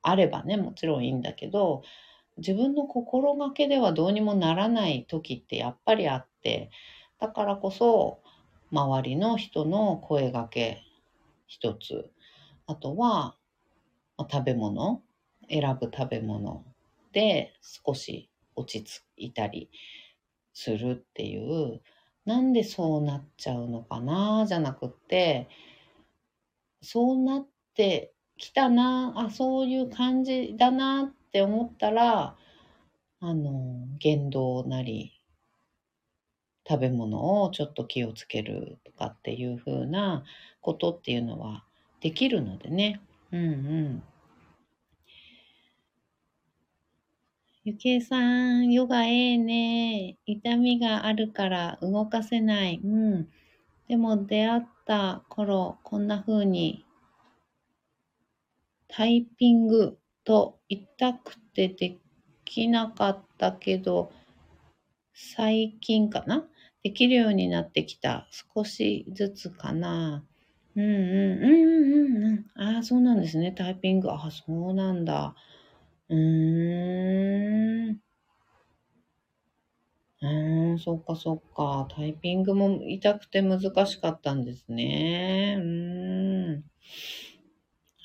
[0.01, 1.83] あればね、もちろんいいんだけど、
[2.37, 6.71] 自分の心がけではどうにもならない時ってやっぱりあって、
[7.19, 8.19] だからこそ
[8.71, 10.81] 周りの人の声がけ
[11.51, 12.09] 一つ。
[12.65, 13.35] あとは、
[14.17, 15.03] まあ、食べ物、
[15.49, 16.63] 選ぶ食べ物。
[17.11, 19.69] で少し落ち着いたり
[20.53, 21.81] するっていう、
[22.23, 24.45] なんでそうなっちゃうのかな？
[24.47, 25.49] じゃなくって、
[26.81, 32.37] そうなってきたな、あ、そういう感じだなって思ったら、
[33.19, 35.20] あの、言動なり、
[36.67, 40.23] 食べ物をちょっと気をつけるとかっていう風な
[40.61, 41.65] ことっていうのは
[42.01, 43.01] できるのでね。
[43.31, 43.47] うんう
[43.97, 44.03] ん。
[47.63, 50.19] ゆきえさん、ヨガええね。
[50.27, 52.79] 痛みがあるから動かせない。
[52.83, 53.29] うん。
[53.87, 56.85] でも出会った頃、こんな風に
[58.87, 61.97] タイピングと痛くてで
[62.45, 64.11] きなかったけど、
[65.13, 66.49] 最近かな？
[66.83, 68.27] できるようになってきた。
[68.55, 70.23] 少しずつかな。
[70.75, 72.45] うんうんうんうんうんうん。
[72.75, 73.51] ああ、そうなんですね。
[73.51, 74.09] タイピング。
[74.11, 75.35] ああ、そうなんだ。
[76.09, 78.01] うーん。
[80.21, 81.87] うーん、そっかそっか。
[81.95, 85.57] タイピングも痛くて難しかったんですね。
[85.59, 86.63] うーん。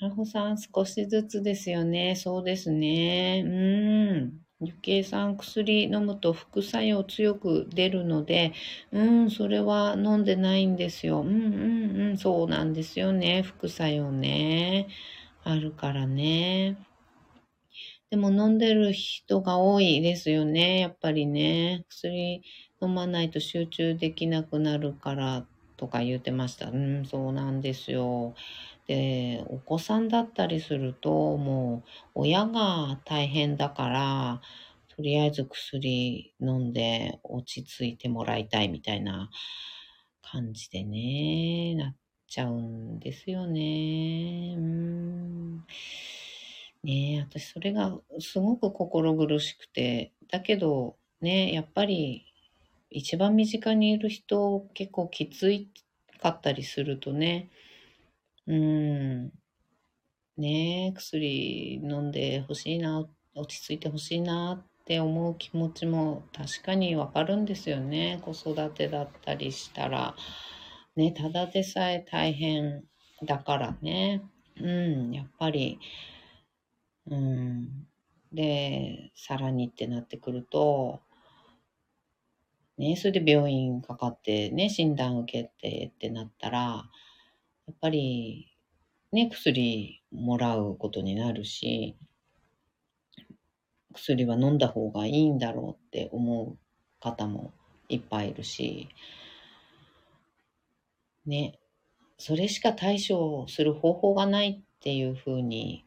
[0.01, 2.17] あほさん、少しずつですよね。
[2.17, 3.43] そうですね。
[3.45, 4.46] うーん。
[4.61, 8.53] ゆきえさん、薬飲むと副作用強く出るので、
[8.91, 11.21] うん、それは飲んでないんですよ。
[11.21, 13.43] うんうんうん、そうなんですよね。
[13.43, 14.89] 副作用ね。
[15.45, 16.79] あるからね。
[18.11, 20.81] でも飲んでる人が多いですよね。
[20.81, 21.85] やっぱりね。
[21.89, 22.43] 薬
[22.81, 25.47] 飲まないと集中できなくなるから
[25.77, 26.71] とか言ってました。
[26.71, 28.35] うん、そうなんですよ。
[28.87, 34.43] で、お子さんだったりすると、もう親が大変だから、
[34.89, 39.31] とりあえず薬飲んで落ち着いてもらいたいみたいな
[40.23, 41.97] 感じでね、なっ
[42.29, 44.55] ちゃうんですよね。
[44.57, 45.67] うん。
[46.85, 52.27] ね、私それがすごく心苦しくて、だけどね、やっぱり
[52.91, 55.69] 一番身近にいる人結構きつい
[56.21, 57.51] かったりするとね、
[58.47, 59.33] うん。
[60.39, 68.21] ねえ、薬飲んでほしいな、落ち着いてほしいなって思う気持ちも確かにわかるんですよね。
[68.23, 70.15] 子育てだったりしたら。
[70.95, 72.85] ね、ただでさえ大変
[73.25, 74.23] だからね。
[74.61, 75.79] うん、やっぱり、
[77.11, 77.89] うん。
[78.33, 81.03] で、さらにってなってくると、
[82.79, 86.85] ね、それで病院かかってね、診断受けてってなったら、
[87.67, 88.49] やっぱり、
[89.13, 91.97] ね、薬もらうことになるし、
[93.93, 96.59] 薬は飲んだ方がいいんだろうって思う
[97.01, 97.53] 方も
[97.89, 98.89] いっぱいいるし、
[101.27, 101.59] ね、
[102.19, 105.85] それしか対処する方法がないっていうふうに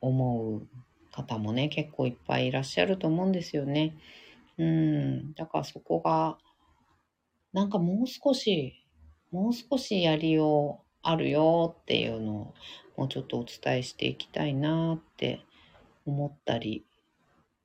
[0.00, 0.66] 思う
[1.12, 3.96] 方もね、結構いっぱいいらっしゃると思うんですよね。
[4.58, 6.38] うん、だからそこが、
[7.52, 8.74] なんかもう少し、
[9.30, 12.54] もう少しやりようあるよっていうのを
[12.96, 15.44] もうちょっとお伝えしていきたいなって
[16.06, 16.84] 思ったり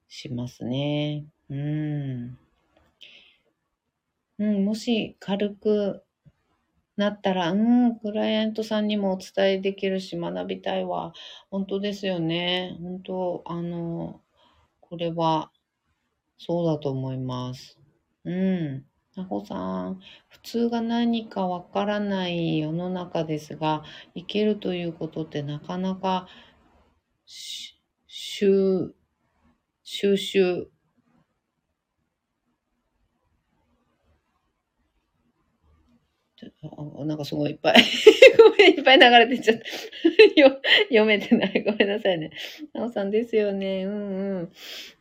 [0.08, 1.26] しますね。
[1.50, 2.38] うん。
[4.40, 6.04] うん、もし軽く
[6.96, 11.14] なったら、うん、クライアントさんにもお伝えできるし学びたいわ。
[11.50, 12.76] 本当ですよね。
[12.82, 14.22] 本当、あの、
[14.82, 15.52] これは
[16.38, 17.78] そうだと思います。
[18.26, 18.86] うん。
[19.18, 19.56] なほさ
[19.90, 20.00] ん、
[20.30, 23.84] 普通が何かわからない世の中ですが、
[24.16, 26.28] 生きるということってなかなか
[27.26, 28.94] し収
[29.84, 30.70] 収集
[37.06, 37.84] なんかすごいいっぱい
[38.38, 39.64] ごめん、いっぱい流れてっちゃった。
[40.40, 41.64] よ読めてない。
[41.64, 42.30] ごめんなさいね。
[42.74, 43.86] なおさんですよね。
[43.86, 44.52] うん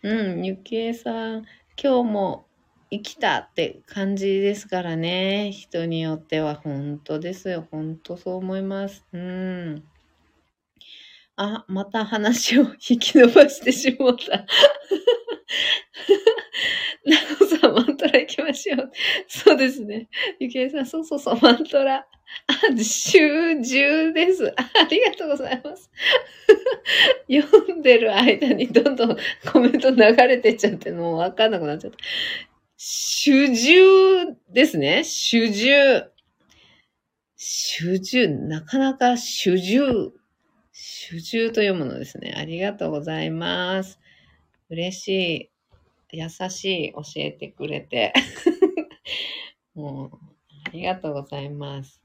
[0.03, 0.31] うん。
[0.37, 1.47] うん、ゆきえさん、
[1.83, 2.46] 今日も
[2.91, 5.51] 生きたって感じですからね。
[5.53, 7.67] 人によっては本当ですよ。
[7.71, 9.05] 本当そう思います。
[9.13, 9.85] うん。
[11.37, 14.47] あ、また話を引き伸ばしてしもった。
[17.05, 18.91] なおさん、マントラ行きましょう。
[19.29, 20.09] そうですね。
[20.41, 22.07] ゆきえさん、そうそうそう、マントラ。
[22.47, 24.55] あ、集中です。
[24.57, 25.91] あありがとうございます。
[27.31, 29.17] 読んでる間にどんどん
[29.53, 31.99] コメント流れてっちゃって、もうわかんなくなっちゃった。
[32.89, 35.03] 主従ですね。
[35.03, 36.05] 主従。
[37.35, 38.29] 主従。
[38.29, 40.13] なかなか主従。
[40.71, 42.33] 主従というものですね。
[42.37, 43.99] ありがとうございます。
[44.71, 45.51] 嬉し
[46.13, 46.17] い。
[46.17, 46.93] 優しい。
[46.93, 48.13] 教えてくれて。
[49.75, 50.11] もう、
[50.69, 52.01] ありがとうございます。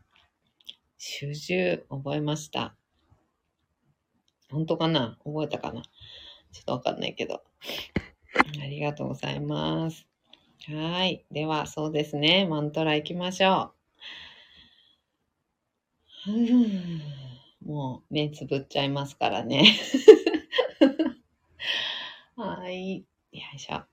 [0.97, 2.75] 主従、覚えました。
[4.49, 5.19] 本当かな？
[5.25, 5.83] 覚えたかな？
[6.51, 7.43] ちょっとわかんないけど。
[8.59, 10.10] ありがとうございます。
[10.67, 11.25] はい。
[11.31, 12.45] では、そうですね。
[12.47, 13.73] マントラ行きましょ
[16.27, 17.65] う。
[17.65, 19.65] もう目つぶっちゃいますからね。
[22.37, 22.97] はい。
[22.97, 23.05] よ
[23.55, 23.83] いしょ。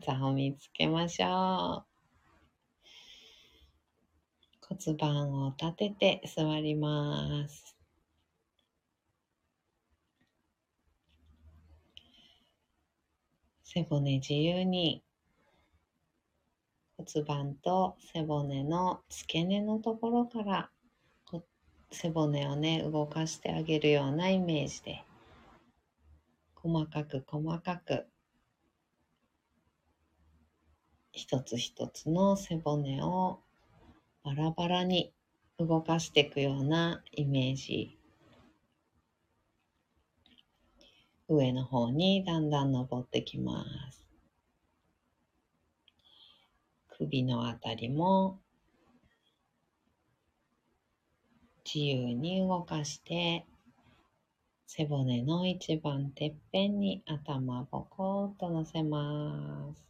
[0.00, 1.94] 座を見つけましょう。
[4.66, 7.76] 骨盤を立てて座ります。
[13.62, 15.03] 背骨自由に
[17.04, 20.70] 骨盤と背骨の付け根のところから
[21.90, 25.04] 背骨をね動かしてあげるようなイメージで
[26.54, 28.06] 細かく細かく
[31.12, 33.40] 一つ一つの背骨を
[34.24, 35.12] バラバラに
[35.58, 37.98] 動かしていくようなイメージ。
[41.28, 44.03] 上の方にだんだん登ってきます。
[46.96, 48.38] 首のあたりも
[51.64, 53.44] 自由に動かして
[54.66, 59.84] 背骨の一番てっぺんに頭ボコッと乗せます。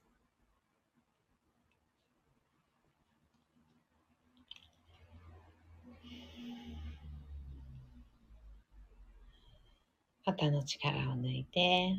[10.25, 11.99] 肩の力を抜いて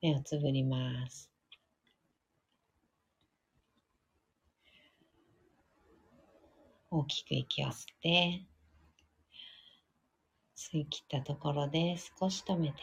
[0.00, 1.33] 目をつぶります。
[6.96, 8.40] 大きく息を吸って
[10.56, 12.74] 吸い切ったところで少し止めて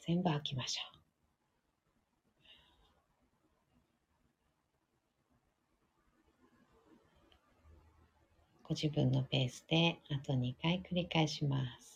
[0.00, 0.98] 全部吐きましょう
[8.64, 11.89] ご自分のペースであと2回繰り返します。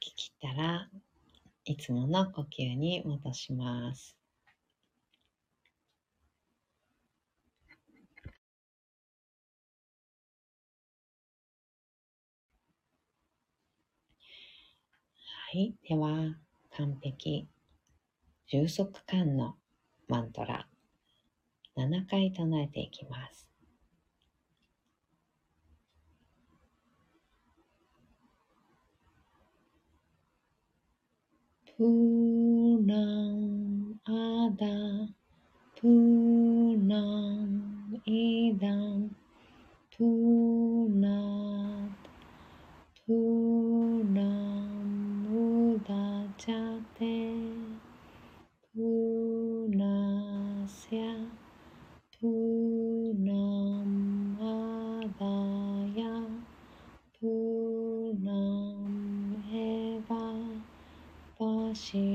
[0.00, 0.88] 吐き切ったら
[1.64, 4.16] いつもの呼吸に戻します。
[15.52, 15.74] はい。
[15.88, 16.36] では、
[16.76, 17.46] 完璧、
[18.48, 19.56] 充足感の
[20.08, 20.68] マントラ、
[21.76, 23.53] 7回唱えていきます。
[31.76, 34.64] プーランアダ
[35.74, 35.88] プ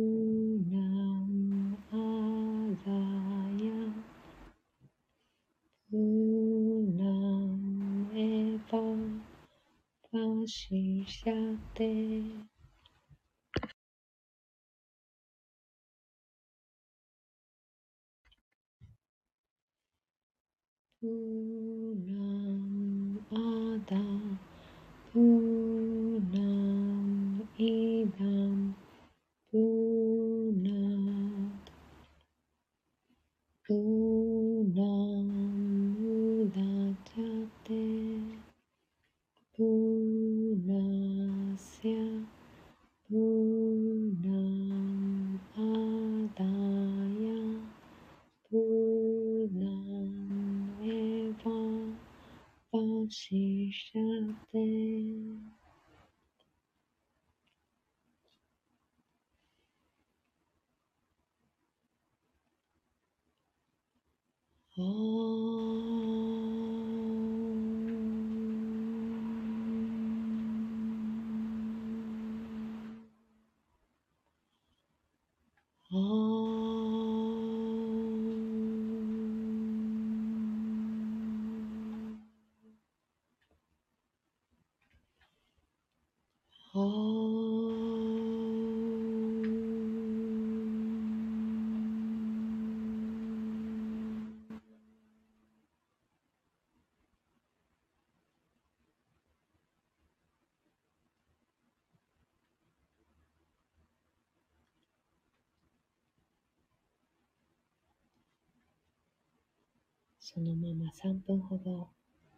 [110.36, 111.88] そのまま3分ほど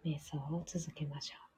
[0.05, 1.58] 瞑想を続けましょう。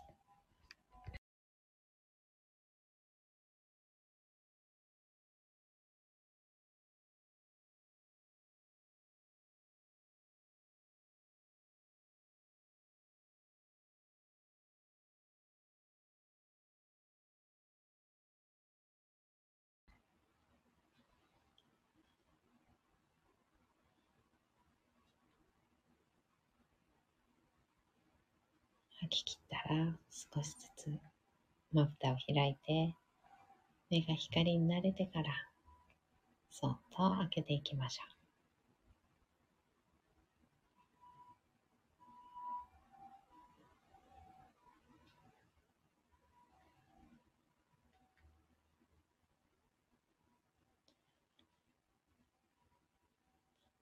[29.11, 30.89] き切ったら少しずつ
[31.73, 32.95] まぶたを開いて
[33.89, 35.25] 目が光に慣れてから
[36.49, 38.11] そっと開けていきましょう。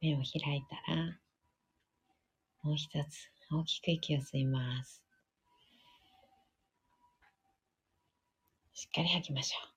[0.02, 1.20] 目を開いたら
[2.64, 5.09] もう一つ大きく息を吸います。
[8.80, 9.70] しっかり吐きましょう。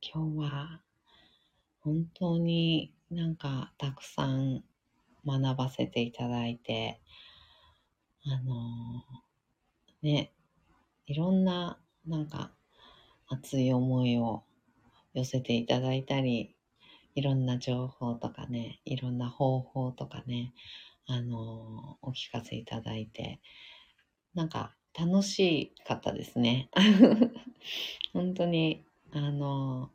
[0.00, 0.80] 今日は
[1.80, 4.62] 本当になんかたくさん
[5.26, 7.00] 学ばせていただいて、
[8.26, 9.02] あの
[10.02, 10.32] ね、
[11.06, 12.52] いろんななんか
[13.30, 14.42] 熱い思いを
[15.14, 16.54] 寄せていただいたり、
[17.14, 20.52] いろんな情報とかね、いろんな方法とかね、
[21.06, 23.40] あのお聞かせいただいて、
[24.34, 26.68] なんか楽しかったですね。
[28.12, 29.90] 本当に、あの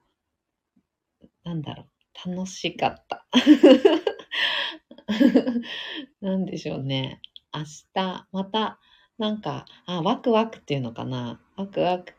[1.44, 3.26] なんだろう、楽しかった。
[6.22, 7.22] なんでしょうね。
[7.54, 7.62] 明
[7.94, 8.80] 日、また、
[9.18, 11.42] なんか、あ、ワクワクっていうのかな。
[11.56, 12.14] ワクワク。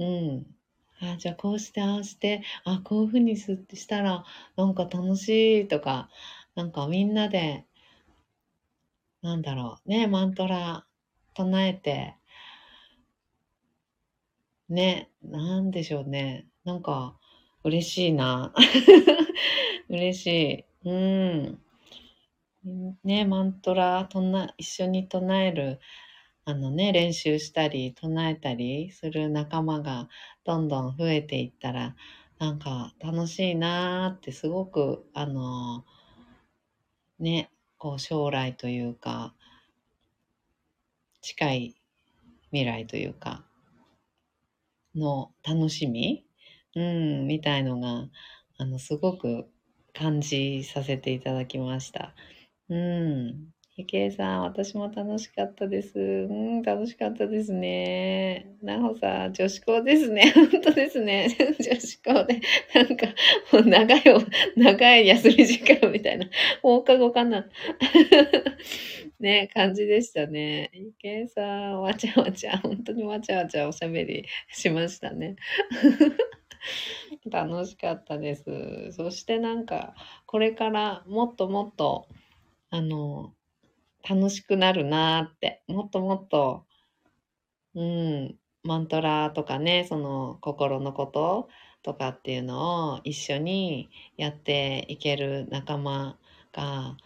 [0.00, 0.46] うん。
[1.00, 4.24] あ、じゃあこうして、ああして、あ、こういうふうにすしたら、
[4.56, 6.10] なんか楽しいとか、
[6.56, 7.66] なんかみんなで、
[9.22, 10.84] なんだろう、ね、マントラ
[11.32, 12.16] 唱えて、
[14.70, 16.46] ね、なんでしょうね。
[16.64, 17.18] なんか、
[17.64, 18.54] 嬉しいな。
[19.90, 20.26] 嬉し
[20.84, 20.88] い。
[20.88, 21.60] うん。
[23.04, 25.78] ね、マントラ唱一緒に唱える、
[26.44, 30.10] あのね、練習したり、唱えたりする仲間が
[30.44, 31.96] どんどん増えていったら、
[32.38, 35.86] なんか楽しいなーってすごく、あの
[37.20, 39.36] ね、こう将来というか、
[41.22, 41.74] 近い
[42.50, 43.46] 未来というか、
[44.94, 46.24] の楽しみ
[46.76, 48.08] うん、みたいのが、
[48.58, 49.48] あの、すごく
[49.92, 52.14] 感じさせていただきました。
[52.68, 53.50] うん。
[53.80, 55.98] ゆけいさん、私も楽しかったです。
[55.98, 56.00] う
[56.32, 58.54] ん、楽しかったですね。
[58.62, 60.32] なほさん、女子校ですね。
[60.36, 61.28] 本当ですね。
[61.58, 62.40] 女子校で、
[62.74, 63.06] なんか、
[63.52, 64.02] もう長い、
[64.54, 66.28] 長い休み時間みたいな、
[66.60, 67.48] 放課後かな。
[69.18, 70.70] ね、感じでしたね。
[70.74, 75.36] ゆけいさん、わちゃわちゃ、本当にわちゃわちゃおしゃべりしましたね。
[77.30, 78.92] 楽しかったです。
[78.92, 79.94] そしてなんか、
[80.26, 82.06] これからもっともっと、
[82.68, 83.32] あの、
[84.08, 86.66] 楽しくなるなって、もっともっと、
[87.74, 91.48] うん、マントラとかね、その心のこと
[91.82, 96.18] とかっていうのを一緒にやっていける仲間
[96.52, 96.96] が、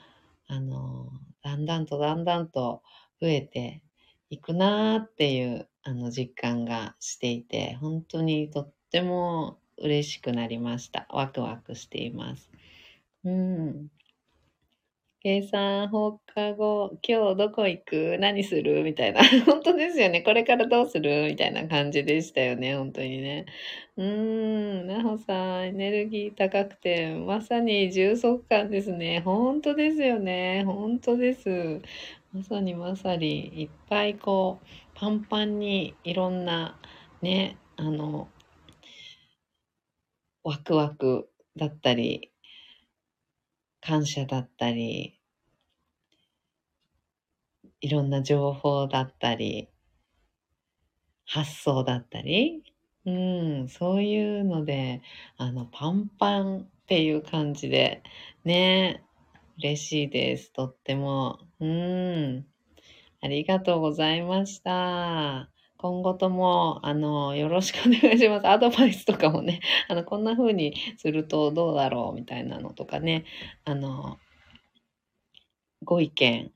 [0.46, 1.10] あの、
[1.42, 2.82] だんだんとだんだんと
[3.20, 3.82] 増えて
[4.30, 11.06] いくなーっていう、あの、実感がしていて、本当にとっても嬉しくなりました。
[11.10, 12.50] ワクワクしています。
[13.24, 13.88] うん。
[15.24, 18.18] 計算放課後、今日どこ行く？
[18.20, 18.84] 何する？
[18.84, 19.22] みたいな。
[19.46, 20.22] 本当ですよね。
[20.22, 21.28] これからどうする？
[21.30, 22.76] みたいな感じでしたよね。
[22.76, 23.46] 本当にね。
[23.96, 24.88] うーん。
[24.88, 29.20] なほさん、エネルギー高くて、まさに充足感ですね。
[29.22, 30.64] 本当ですよね。
[30.66, 31.82] 本当です。
[32.32, 36.80] まさにまさに、いっぱいこう、パンパンにいろんな、
[37.22, 38.34] ね、あの、
[40.44, 42.32] ワクワクだったり、
[43.82, 45.13] 感謝だったり、
[47.84, 49.68] いろんな情報だったり、
[51.26, 52.62] 発想だったり、
[53.04, 55.02] うん、そういうので、
[55.36, 58.02] あの、パンパンっていう感じで、
[58.42, 59.04] ね、
[59.58, 60.50] 嬉しいです。
[60.50, 61.40] とっても。
[61.60, 62.46] うん。
[63.20, 65.50] ありがとうございました。
[65.76, 68.48] 今後とも、あの、よろしくお願いします。
[68.48, 73.26] アドバイスとかもね、あの、こんな風にするとどうだろうみたいなのとかね、
[73.66, 74.16] あの、
[75.82, 76.53] ご意見、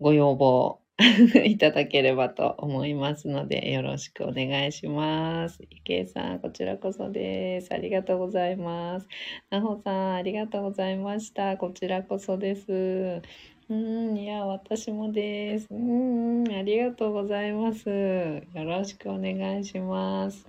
[0.00, 0.80] ご要望
[1.44, 5.58] いただければと思いますので、よろしくお願いします。
[5.70, 7.72] ゆけいさん、こちらこそです。
[7.74, 9.08] ありがとうございます。
[9.50, 11.58] なほさん、ありがとうございました。
[11.58, 13.20] こちらこそです。
[13.68, 15.66] うん、いや、私もです。
[15.70, 17.90] うん、ありがとうございます。
[17.90, 20.46] よろしくお願いします。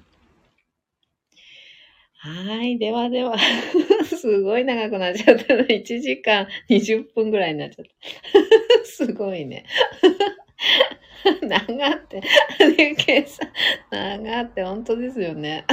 [2.20, 2.78] はい。
[2.78, 3.36] ではでは、
[4.18, 5.64] すごい長くなっちゃったな。
[5.64, 7.92] 1時間20分ぐらいになっちゃった。
[8.86, 9.66] すごいね。
[11.42, 13.52] 長って、ね、計算、
[13.92, 15.66] 長って本当ですよね。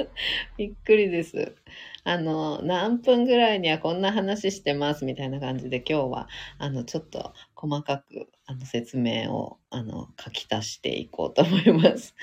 [0.56, 1.54] びっくりです。
[2.04, 12.14] あの、何分ぐらいにはこんな話してますみたいな感じで今日は、あの、ちょっと細かく、あの、説明を、あの、書き足していこうと思います。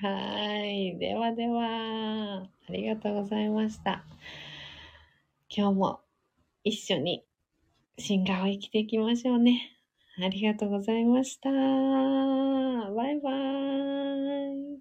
[0.00, 0.96] はい。
[0.96, 4.04] ではでは、ありがとうございました。
[5.50, 6.00] 今日も
[6.62, 7.24] 一緒に
[7.98, 9.76] 進化を生きていきましょうね。
[10.22, 11.50] ありがとうございました。
[11.50, 11.56] バ
[13.10, 14.78] イバーイ。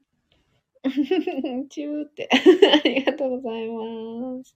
[1.69, 2.30] チューって。
[2.85, 4.56] ありがとうございます。